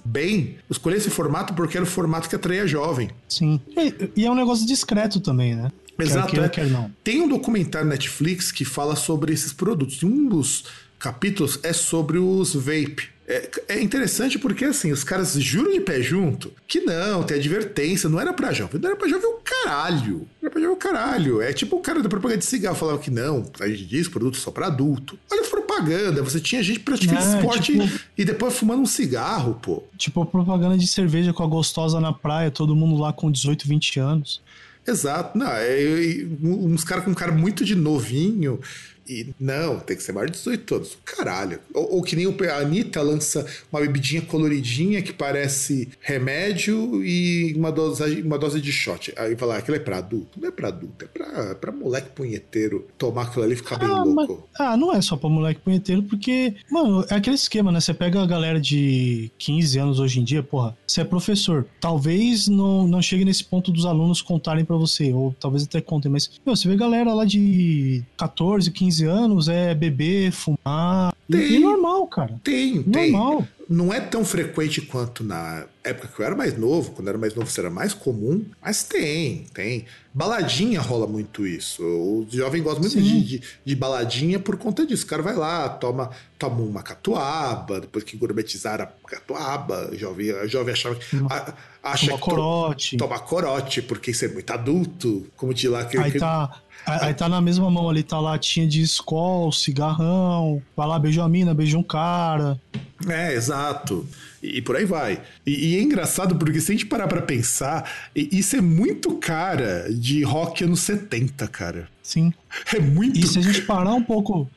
[0.05, 3.11] bem, escolheu esse formato porque era o formato que atraía jovem.
[3.29, 3.61] Sim.
[3.77, 5.71] E, e é um negócio discreto também, né?
[5.99, 6.33] Exato.
[6.33, 6.49] Quer é.
[6.49, 6.91] quer não.
[7.05, 10.03] Tem um documentário Netflix que fala sobre esses produtos.
[10.03, 10.65] E um dos
[10.99, 13.14] capítulos é sobre os vape.
[13.27, 18.09] É, é, interessante porque, assim, os caras juram de pé junto que não, tem advertência,
[18.09, 20.29] não era pra jovem, não era pra jovem o caralho.
[20.43, 21.41] Era pra jovem o caralho.
[21.41, 24.37] É tipo o cara da propaganda de cigarro falava que não, a gente diz produto
[24.37, 25.19] só pra adulto.
[25.33, 29.59] Olha a propaganda, você tinha gente praticando é, esporte tipo, e depois fumando um cigarro,
[29.63, 29.83] pô.
[29.97, 34.01] Tipo propaganda de cerveja com a gostosa na praia, todo mundo lá com 18, 20
[34.01, 34.43] anos.
[34.87, 38.61] Exato, não, é, uns caras com um cara muito de novinho,
[39.07, 40.99] e não, tem que ser maior de 18 anos.
[41.05, 41.59] Caralho.
[41.73, 47.71] Ou, ou, que nem a Anitta lança uma bebidinha coloridinha que parece remédio e uma
[47.71, 49.13] dose, uma dose de shot.
[49.17, 50.41] Aí fala, ah, aquilo é pra adulto.
[50.41, 53.79] Não é pra adulto, é pra, pra moleque punheteiro tomar aquilo ali e ficar ah,
[53.79, 54.49] bem louco.
[54.59, 57.81] Mas, ah, não é só pra moleque punheteiro, porque, mano, é aquele esquema, né?
[57.81, 61.67] Você pega a galera de 15 anos hoje em dia, porra, você é professor.
[61.81, 66.11] Talvez não, não chegue nesse ponto dos alunos contarem para você, ou talvez até contem,
[66.11, 71.13] mas, meu, você vê galera lá de 14, 15 15 anos é beber, fumar.
[71.29, 71.57] Tem.
[71.57, 72.41] É normal, cara.
[72.45, 73.39] Tem, normal.
[73.39, 73.49] tem.
[73.69, 76.93] Não é tão frequente quanto na época que eu era mais novo.
[76.93, 78.45] Quando eu era mais novo, isso era mais comum.
[78.63, 79.87] Mas tem, tem.
[80.13, 81.83] Baladinha rola muito isso.
[81.83, 85.05] O jovem gosta muito de, de, de, baladinha por conta disso.
[85.05, 90.31] O cara vai lá, toma, toma uma catuaba, depois que gourmetizaram a catuaba, o jovem,
[90.31, 91.17] o jovem achava que.
[91.31, 92.97] A, acha toma que corote.
[92.97, 95.27] To, toma corote, porque isso é muito adulto.
[95.37, 95.97] Como de lá que.
[95.97, 100.87] Aí que, tá Aí tá na mesma mão ali, tá latinha de escol, cigarrão, vai
[100.87, 102.61] lá, beija a mina, beija um cara.
[103.09, 104.07] É, exato.
[104.43, 105.21] E, e por aí vai.
[105.47, 109.87] E, e, é engraçado porque se a gente parar pra pensar, isso é muito cara
[109.91, 111.89] de rock anos 70, cara.
[112.03, 112.33] Sim.
[112.73, 114.49] É muito E se a gente parar um pouco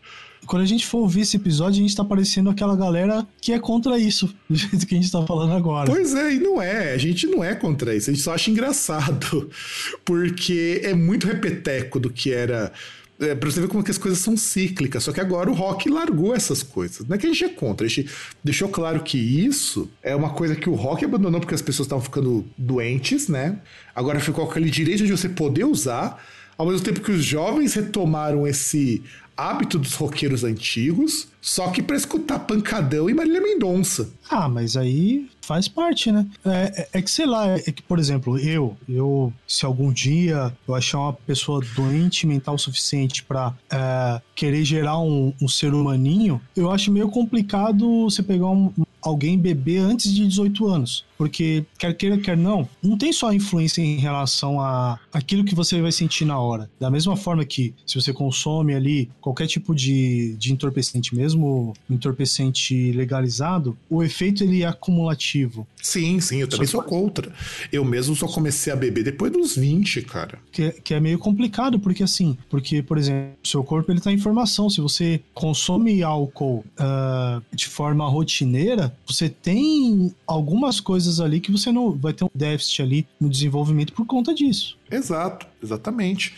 [0.47, 3.59] quando a gente for ouvir esse episódio, a gente tá parecendo aquela galera que é
[3.59, 5.91] contra isso, do jeito que a gente tá falando agora.
[5.91, 6.93] Pois é, e não é.
[6.93, 8.09] A gente não é contra isso.
[8.09, 9.49] A gente só acha engraçado.
[10.05, 12.71] Porque é muito repeteco do que era.
[13.19, 15.03] É, pra você ver como que as coisas são cíclicas.
[15.03, 17.05] Só que agora o rock largou essas coisas.
[17.05, 18.09] Não é que a gente é contra, a gente
[18.43, 22.03] deixou claro que isso é uma coisa que o rock abandonou porque as pessoas estavam
[22.03, 23.59] ficando doentes, né?
[23.95, 26.23] Agora ficou aquele direito de você poder usar,
[26.55, 29.01] ao mesmo tempo que os jovens retomaram esse
[29.37, 34.09] hábito dos roqueiros antigos, só que para escutar pancadão e Marília Mendonça.
[34.29, 36.25] Ah, mas aí faz parte, né?
[36.43, 40.53] É, é, é, que, sei lá, é que, por exemplo, eu, eu, se algum dia
[40.67, 45.73] eu achar uma pessoa doente mental o suficiente para é, querer gerar um, um, ser
[45.73, 51.05] humaninho, eu acho meio complicado você pegar um, alguém beber antes de 18 anos.
[51.17, 55.81] Porque, quer queira, quer não, não tem só influência em relação a aquilo que você
[55.81, 56.69] vai sentir na hora.
[56.79, 62.91] Da mesma forma que, se você consome ali qualquer tipo de, de entorpecente, mesmo entorpecente
[62.91, 65.67] legalizado, o efeito ele é acumulativo.
[65.81, 67.33] Sim, sim, eu também sou contra.
[67.71, 70.39] Eu mesmo só comecei a beber depois dos 20, cara.
[70.51, 74.11] Que, é, que é meio complicado, porque assim, porque, por exemplo, seu corpo ele tá
[74.11, 74.69] em formação.
[74.69, 81.71] Se você consome álcool uh, de forma rotineira, você tem algumas coisas ali que você
[81.71, 84.77] não vai ter um déficit ali no desenvolvimento por conta disso.
[84.91, 86.35] Exato, exatamente.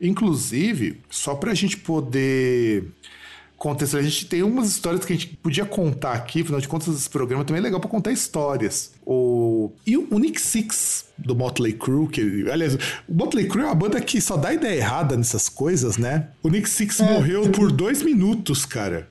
[0.00, 2.92] Inclusive, só para a gente poder
[3.58, 3.96] contexto.
[3.96, 7.10] A gente tem umas histórias que a gente podia contar aqui, afinal de contas, esse
[7.10, 8.92] programa também é legal para contar histórias.
[9.10, 9.72] O...
[9.86, 12.74] E o Nick Six do Motley Crue, que, aliás,
[13.08, 16.28] o Motley Crue é uma banda que só dá ideia errada nessas coisas, né?
[16.42, 19.08] O Nick Six é, morreu por dois minutos, cara.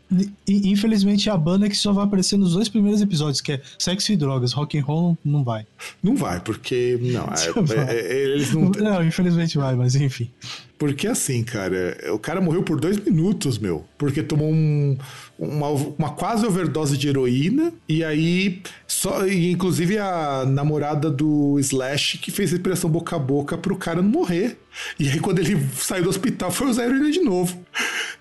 [0.47, 3.61] E, infelizmente é a banda que só vai aparecer nos dois primeiros episódios, que é
[3.79, 4.53] Sexo e Drogas.
[4.53, 5.65] Rock and Roll não vai.
[6.03, 8.69] Não vai, porque não, é, é, é, eles não.
[8.69, 10.29] Não, infelizmente vai, mas enfim.
[10.77, 13.83] Porque assim, cara, o cara morreu por dois minutos, meu.
[13.97, 14.95] Porque tomou um,
[15.37, 17.73] uma, uma quase overdose de heroína.
[17.87, 23.57] E aí, só, e inclusive a namorada do Slash que fez respiração boca a boca
[23.57, 24.57] pro cara não morrer.
[24.99, 27.57] E aí, quando ele saiu do hospital, foi usar heroína de novo.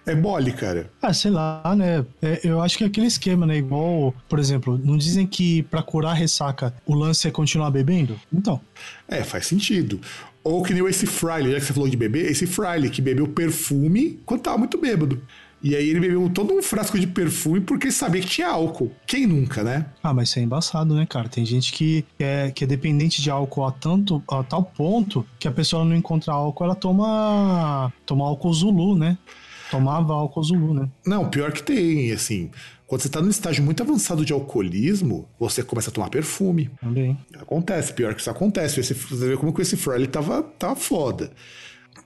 [0.07, 0.91] É mole, cara.
[1.03, 2.05] Ah, sei lá, né?
[2.23, 3.59] É, eu acho que é aquele esquema, né?
[3.59, 8.19] Igual, por exemplo, não dizem que para curar ressaca o lance é continuar bebendo?
[8.33, 8.61] Então.
[9.09, 10.01] É, faz sentido.
[10.45, 13.03] Ou que nem o Ace Frehley, já que você falou de beber, esse Frehley que
[13.03, 15.21] bebeu perfume quando tava muito bêbado.
[15.63, 18.93] E aí ele bebeu todo um frasco de perfume porque sabia que tinha álcool.
[19.07, 19.87] Quem nunca, né?
[20.03, 21.29] Ah, mas isso é embaçado, né, cara?
[21.29, 25.49] Tem gente que é, que é dependente de álcool a, tanto, a tal ponto que
[25.49, 29.19] a pessoa não encontra álcool, ela toma, toma álcool Zulu, né?
[29.71, 30.89] Tomava álcool Zulu, né?
[31.05, 32.51] Não, pior que tem, assim.
[32.87, 36.71] Quando você tá num estágio muito avançado de alcoolismo, você começa a tomar perfume.
[36.81, 37.19] Também.
[37.35, 38.79] Acontece, pior que isso acontece.
[38.79, 41.33] Esse, você vê como que esse Frehley tava, tava foda.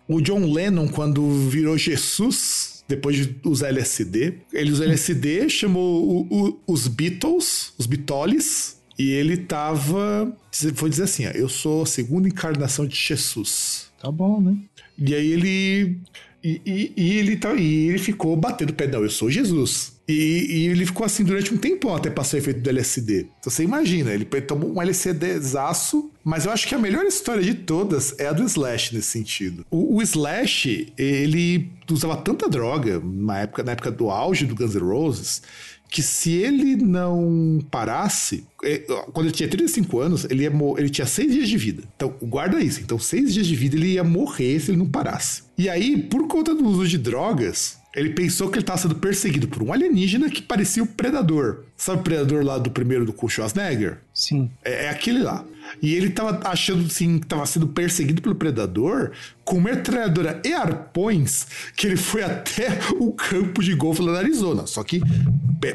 [0.08, 6.48] O John Lennon, quando virou Jesus, depois de usar LSD, ele usou LSD, chamou o,
[6.48, 10.36] o, os Beatles, os Beatles, e ele tava.
[10.74, 13.90] Foi dizer assim: ó, eu sou a segunda encarnação de Jesus.
[14.02, 14.56] Tá bom, né?
[14.98, 15.98] E aí ele.
[16.42, 19.92] E, e, e ele, tá, e ele ficou batendo o pé, não, eu sou Jesus.
[20.10, 23.28] E, e, ele ficou assim durante um tempão até passar o efeito do LSD.
[23.38, 27.54] Então você imagina, ele tomou um LSDzaço, mas eu acho que a melhor história de
[27.54, 29.64] todas é a do Slash nesse sentido.
[29.70, 34.74] O, o Slash, ele usava tanta droga na época, na época do auge do Guns
[34.74, 35.42] N' Roses
[35.90, 38.78] que se ele não parasse, é,
[39.12, 41.82] quando ele tinha 35 anos, ele, ia ele tinha seis dias de vida.
[41.96, 42.80] Então, guarda isso.
[42.80, 45.42] Então, seis dias de vida ele ia morrer se ele não parasse.
[45.58, 49.48] E aí, por conta do uso de drogas, ele pensou que ele estava sendo perseguido
[49.48, 51.64] por um alienígena que parecia o Predador.
[51.76, 53.98] Sabe o Predador lá do primeiro do Schwarzenegger?
[54.14, 54.50] Sim.
[54.64, 55.44] É, é aquele lá.
[55.82, 59.12] E ele estava achando assim, que estava sendo perseguido pelo Predador
[59.44, 64.66] com metralhadora e arpões que ele foi até o campo de golfe lá na Arizona.
[64.66, 65.00] Só que,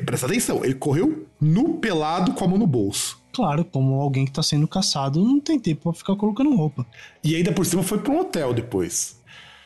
[0.06, 3.20] presta atenção, ele correu nu pelado com a mão no bolso.
[3.34, 6.86] Claro, como alguém que está sendo caçado não tem tempo para ficar colocando roupa.
[7.22, 9.20] E ainda por cima foi para um hotel depois.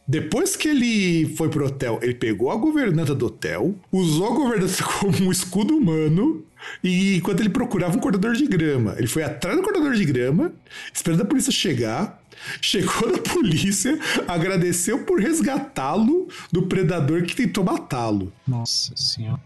[0.09, 4.73] Depois que ele foi pro hotel, ele pegou a governanta do hotel, usou a governanta
[4.99, 6.43] como um escudo humano,
[6.83, 10.51] e enquanto ele procurava um cortador de grama, ele foi atrás do cortador de grama,
[10.91, 12.19] esperando a polícia chegar.
[12.59, 18.33] Chegou na polícia, agradeceu por resgatá-lo do predador que tentou matá-lo.
[18.47, 19.39] Nossa senhora.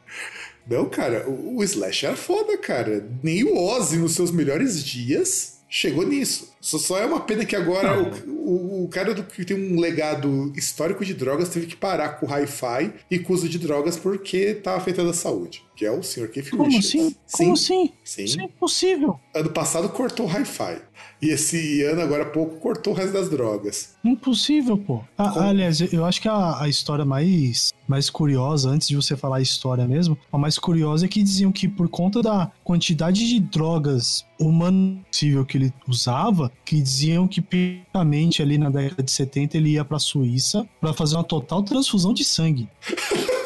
[0.65, 3.05] Não, cara, o, o Slash era foda, cara.
[3.21, 6.52] Nem o Ozzy nos seus melhores dias chegou nisso.
[6.63, 9.77] Só, só é uma pena que agora o, o, o, cara do, que tem um
[9.77, 13.59] legado histórico de drogas teve que parar com o hi-fi e com o uso de
[13.59, 15.61] drogas porque tá afetando a saúde.
[15.83, 16.29] Que é o Sr.
[16.29, 16.87] Keith Como Richards.
[16.87, 17.15] assim?
[17.33, 17.91] Como assim?
[18.05, 18.23] Sim.
[18.23, 19.19] Isso é impossível.
[19.35, 20.77] Ano passado cortou o hi-fi.
[21.21, 23.95] E esse ano, agora há pouco, cortou o resto das drogas.
[24.01, 25.01] Impossível, pô.
[25.17, 29.37] Ah, aliás, eu acho que a, a história mais, mais curiosa, antes de você falar
[29.37, 33.41] a história mesmo, a mais curiosa é que diziam que por conta da quantidade de
[33.41, 39.57] drogas humano possível que ele usava, que diziam que praticamente ali na década de 70
[39.57, 42.69] ele ia pra Suíça para fazer uma total transfusão de sangue.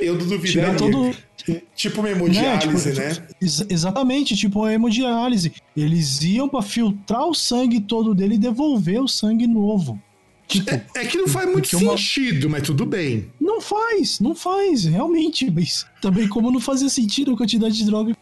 [0.00, 0.74] Eu não Tirar duvidaria.
[0.78, 1.16] todo.
[1.74, 3.14] Tipo uma hemodiálise, Né, né?
[3.14, 5.52] tipo, ex- exatamente, tipo uma hemodiálise.
[5.76, 10.00] Eles iam pra filtrar o sangue todo dele e devolver o sangue novo.
[10.48, 13.26] Tipo, É, é que não faz muito Porque uma- sentido, mas tudo bem.
[13.40, 15.50] não faz, não faz, realmente.
[15.50, 18.14] Mas também como não fazia sentido a quantidade de droga.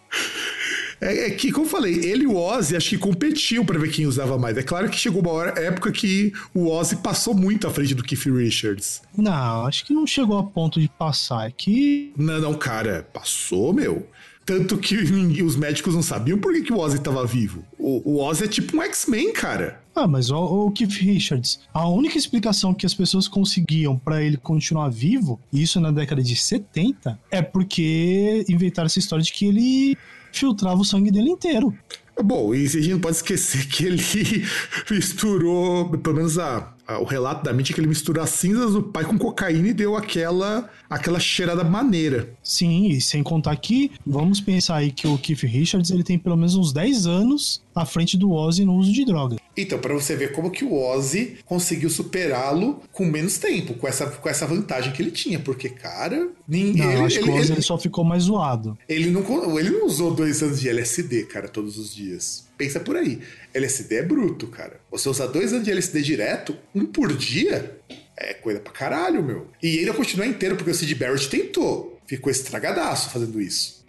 [1.00, 3.90] É, é que, como eu falei, ele e o Ozzy acho que competiam pra ver
[3.90, 4.56] quem usava mais.
[4.56, 8.02] É claro que chegou uma hora, época que o Ozzy passou muito à frente do
[8.02, 9.02] Keith Richards.
[9.16, 11.48] Não, acho que não chegou a ponto de passar.
[11.48, 12.12] É que.
[12.16, 14.06] Não, não, cara, passou, meu.
[14.44, 14.96] Tanto que
[15.42, 17.64] os médicos não sabiam por que, que o Ozzy tava vivo.
[17.78, 19.80] O, o Ozzy é tipo um X-Men, cara.
[19.94, 24.36] Ah, mas o, o Keith Richards, a única explicação que as pessoas conseguiam pra ele
[24.36, 29.46] continuar vivo, e isso na década de 70, é porque inventaram essa história de que
[29.46, 29.98] ele
[30.32, 31.74] filtrava o sangue dele inteiro.
[32.22, 33.96] Bom, e a gente não pode esquecer que ele
[34.90, 38.82] misturou, pelo menos a, o relato da mente é que ele misturou as cinzas do
[38.82, 42.30] pai com cocaína e deu aquela, aquela cheirada maneira.
[42.42, 46.36] Sim, e sem contar que, vamos pensar aí que o Keith Richards, ele tem pelo
[46.36, 49.36] menos uns 10 anos à frente do Ozzy no uso de droga.
[49.56, 54.06] Então, pra você ver como que o Ozzy conseguiu superá-lo com menos tempo, com essa,
[54.06, 56.74] com essa vantagem que ele tinha, porque, cara, ninguém.
[56.86, 58.76] Não, ele, acho que ele- o Ozzy ele- ele só ficou mais zoado.
[58.88, 62.48] ele não, ele não usou dois anos de LSD, cara, todos os dias.
[62.60, 63.18] Pensa por aí.
[63.54, 64.78] LSD é bruto, cara.
[64.90, 67.80] Você usar dois anos de LSD direto, um por dia,
[68.14, 69.46] é coisa pra caralho, meu.
[69.62, 71.98] E ele continua inteiro, porque o Sid Barrett tentou.
[72.06, 73.79] Ficou estragadaço fazendo isso.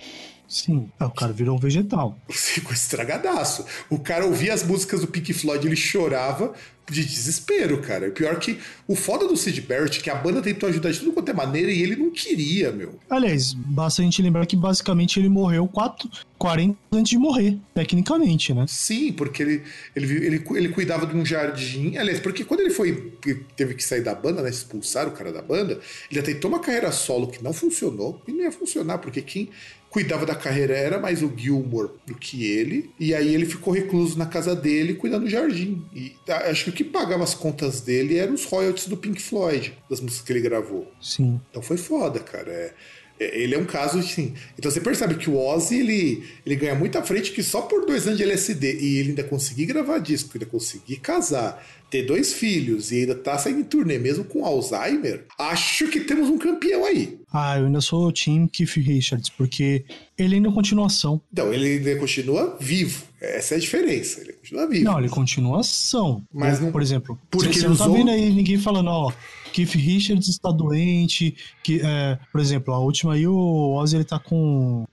[0.52, 2.20] Sim, é, o cara virou um vegetal.
[2.30, 3.66] Ficou estragadaço.
[3.89, 6.54] O cara ouvia as músicas do Pink Floyd, ele chorava
[6.89, 8.08] de desespero, cara.
[8.08, 10.99] E pior que o foda do Sid Barrett é que a banda tentou ajudar de
[10.99, 12.99] tudo quanto é maneira e ele não queria, meu.
[13.10, 18.54] Aliás, basta a gente lembrar que basicamente ele morreu 4, 40 antes de morrer, tecnicamente,
[18.54, 18.66] né?
[18.68, 19.64] Sim, porque ele,
[19.95, 21.95] ele, ele, ele cuidava de um jardim.
[21.95, 23.14] Aliás, porque quando ele foi
[23.56, 24.49] teve que sair da banda, né?
[24.49, 25.80] Expulsar o cara da banda,
[26.12, 29.49] ele tentou uma carreira solo que não funcionou e não ia funcionar, porque quem,
[29.92, 32.89] cuidava da carreira era mais o Gilmore do que ele.
[32.98, 35.86] E aí ele ficou recluso na casa dele, cuidando do jardim.
[35.94, 36.16] E
[36.50, 40.00] acho que o que pagava as contas dele eram os royalties do Pink Floyd, das
[40.00, 40.89] músicas que ele gravou.
[41.02, 41.39] Sim.
[41.50, 42.50] Então foi foda, cara.
[42.50, 42.74] É, é,
[43.22, 44.34] ele é um caso assim.
[44.57, 48.07] Então você percebe que o Ozzy ele, ele ganha muita frente que só por dois
[48.07, 52.91] anos de LSD e ele ainda conseguir gravar disco, ainda conseguir casar, ter dois filhos
[52.91, 55.26] e ainda tá saindo em turnê mesmo com Alzheimer.
[55.38, 57.19] Acho que temos um campeão aí.
[57.32, 59.84] Ah, eu ainda sou o time Keith Richards, porque
[60.17, 61.22] ele ainda é continuação.
[61.32, 63.11] Então, ele ainda continua vivo.
[63.22, 64.19] Essa é a diferença.
[64.19, 64.84] Ele continua vivo.
[64.84, 66.24] Não, ele continua ação.
[66.34, 69.13] Mas não, por exemplo, porque você não tá vendo aí ninguém falando, ó,
[69.53, 74.17] Keith Richards está doente, que, é, por exemplo, a última aí, o Ozzy, ele tá
[74.17, 74.88] com...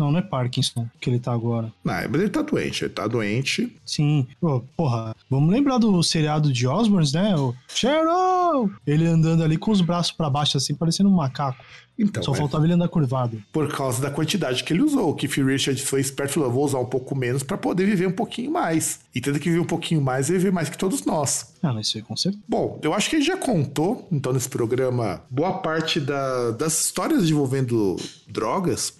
[0.00, 1.72] Não, não é Parkinson que ele tá agora.
[1.84, 2.84] Não, mas ele tá doente.
[2.84, 3.76] Ele tá doente.
[3.84, 7.34] Sim, Pô, porra, vamos lembrar do seriado de Osborns, né?
[7.36, 8.70] O Cheryl!
[8.86, 11.62] Ele andando ali com os braços pra baixo, assim, parecendo um macaco.
[11.98, 13.42] Então, Só mas faltava ele andar curvado.
[13.52, 15.10] por causa da quantidade que ele usou.
[15.10, 18.06] O Keith Richards foi esperto e falou: vou usar um pouco menos pra poder viver
[18.08, 19.00] um pouquinho mais.
[19.14, 21.52] E tendo que viver um pouquinho mais, ele vive mais que todos nós.
[21.62, 22.42] Ah, mas isso aí com certeza.
[22.48, 27.28] Bom, eu acho que gente já contou, então, nesse programa, boa parte da- das histórias
[27.28, 27.96] envolvendo
[28.26, 28.94] drogas.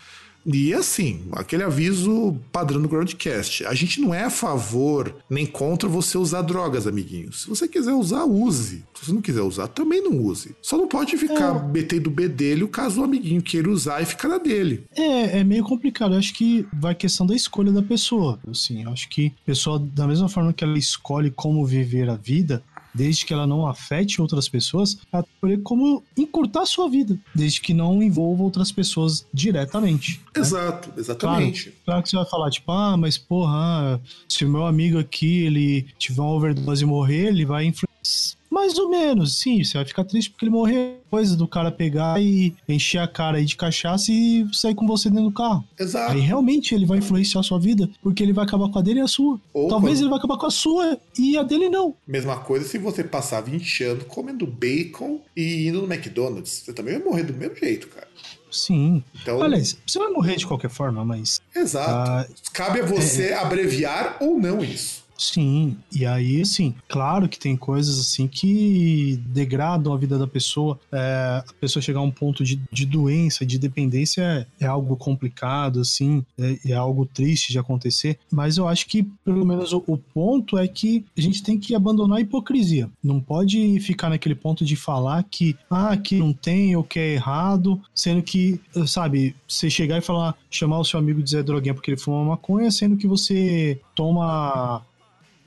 [0.44, 3.64] E assim, aquele aviso padrão do Groundcast.
[3.66, 7.42] A gente não é a favor nem contra você usar drogas, amiguinhos.
[7.42, 8.84] Se você quiser usar, use.
[8.94, 10.54] Se você não quiser usar, também não use.
[10.62, 14.38] Só não pode ficar metendo o bedelho caso o amiguinho queira usar e ficar na
[14.38, 14.84] dele.
[14.96, 16.14] É, é meio complicado.
[16.14, 18.38] Eu acho que vai questão da escolha da pessoa.
[18.48, 22.16] Assim, eu acho que a pessoa, da mesma forma que ela escolhe como viver a
[22.16, 22.62] vida,
[22.94, 27.60] desde que ela não afete outras pessoas, ela escolhe como encurtar a sua vida, desde
[27.60, 30.20] que não envolva outras pessoas diretamente.
[30.34, 30.40] né?
[30.42, 31.74] Exato, exatamente.
[31.84, 35.86] Claro que você vai falar, tipo, ah, mas porra, se o meu amigo aqui ele
[35.98, 38.39] tiver uma overdose e morrer, ele vai influenciar.
[38.50, 40.98] Mais ou menos, sim, você vai ficar triste porque ele morreu.
[41.08, 45.08] Coisa do cara pegar e encher a cara aí de cachaça e sair com você
[45.08, 45.64] dentro do carro.
[45.78, 46.12] Exato.
[46.12, 49.00] Aí realmente ele vai influenciar a sua vida, porque ele vai acabar com a dele
[49.00, 49.40] e a sua.
[49.52, 51.94] Ou Talvez quando- ele vai acabar com a sua e a dele não.
[52.06, 56.62] Mesma coisa se você passar 20 anos comendo bacon e indo no McDonald's.
[56.64, 58.08] Você também vai morrer do mesmo jeito, cara.
[58.50, 59.02] Sim.
[59.22, 61.88] Então, Aliás, você vai morrer de qualquer forma, mas exato.
[62.10, 65.04] ah, Cabe a você abreviar ou não isso.
[65.20, 70.80] Sim, e aí, assim, claro que tem coisas assim que degradam a vida da pessoa.
[70.90, 74.22] É, a pessoa chegar a um ponto de, de doença, de dependência,
[74.58, 78.18] é, é algo complicado, assim, é, é algo triste de acontecer.
[78.32, 81.74] Mas eu acho que, pelo menos, o, o ponto é que a gente tem que
[81.74, 82.88] abandonar a hipocrisia.
[83.04, 87.12] Não pode ficar naquele ponto de falar que, ah, que não tem ou que é
[87.12, 91.74] errado, sendo que, sabe, você chegar e falar, chamar o seu amigo de Zé Droguinha
[91.74, 94.82] porque ele fuma maconha, sendo que você toma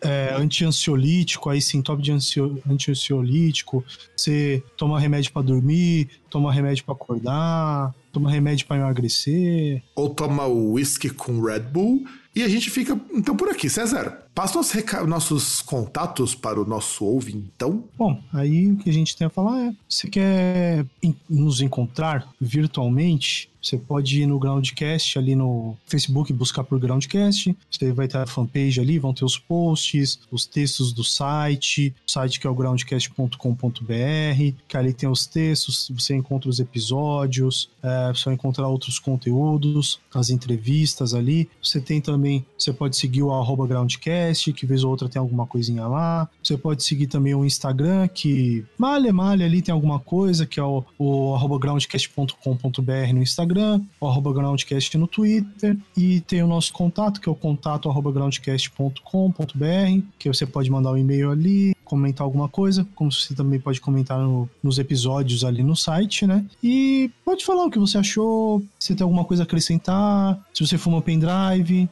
[0.04, 3.84] é, anti-ansiolítico, aí sintoma de ansio- anti-ansiolítico,
[4.16, 9.82] você toma remédio pra dormir, toma remédio pra acordar, toma remédio pra emagrecer.
[9.95, 12.04] Ou toma whisky com Red Bull.
[12.36, 13.69] E a gente fica, então, por aqui.
[13.69, 17.84] César, passa reca- nossos contatos para o nosso ouvintão.
[17.97, 20.86] Bom, aí o que a gente tem a falar é: você quer
[21.29, 23.49] nos encontrar virtualmente?
[23.61, 27.55] Você pode ir no Groundcast ali no Facebook, buscar por Groundcast.
[27.71, 32.11] Você vai ter a fanpage ali, vão ter os posts, os textos do site, o
[32.11, 38.09] site que é o groundcast.com.br, que ali tem os textos, você encontra os episódios, é,
[38.13, 41.49] você vai encontrar outros conteúdos, as entrevistas ali.
[41.61, 42.22] Você tem também,
[42.57, 43.32] você pode seguir o
[43.67, 46.30] Groundcast, que vez ou outra tem alguma coisinha lá.
[46.41, 50.63] Você pode seguir também o Instagram, que malha, malha ali tem alguma coisa, que é
[50.63, 57.30] o, o groundcast.com.br no Instagram, o groundcast no Twitter, e tem o nosso contato, que
[57.30, 63.12] é o contato groundcast.com.br, que você pode mandar um e-mail ali, comentar alguma coisa, como
[63.12, 66.44] você também pode comentar no- nos episódios ali no site, né?
[66.64, 70.76] E pode falar o que você achou, se tem alguma coisa a acrescentar, se você
[70.78, 71.88] fuma pendrive.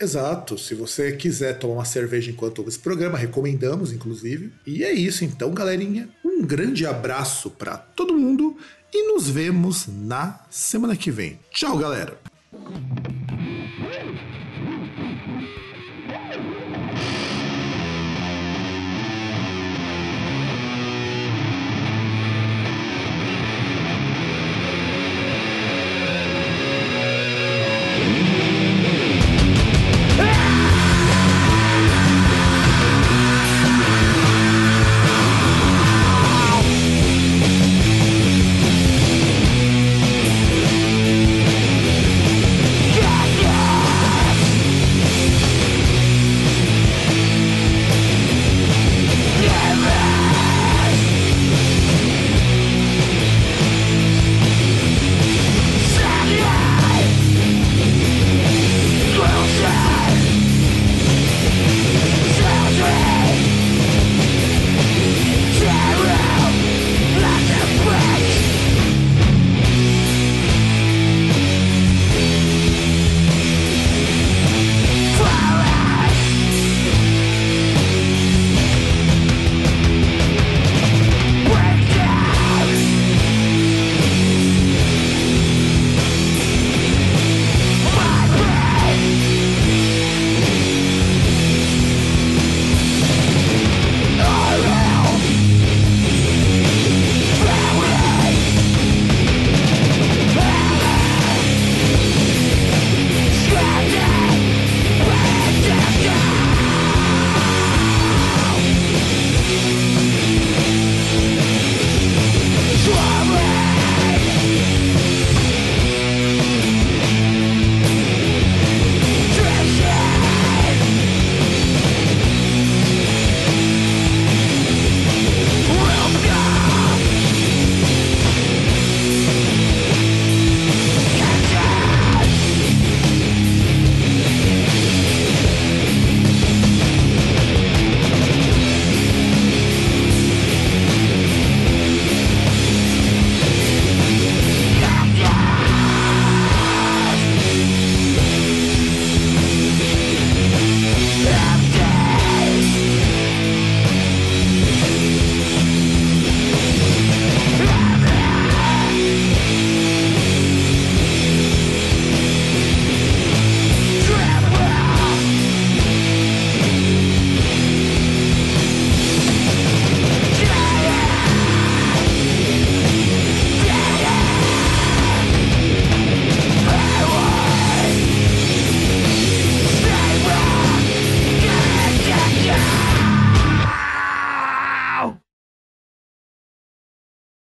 [0.00, 0.56] Exato.
[0.58, 4.50] Se você quiser tomar uma cerveja enquanto ouve esse programa, recomendamos, inclusive.
[4.66, 6.08] E é isso, então, galerinha.
[6.24, 8.56] Um grande abraço para todo mundo
[8.92, 11.38] e nos vemos na semana que vem.
[11.52, 12.16] Tchau, galera.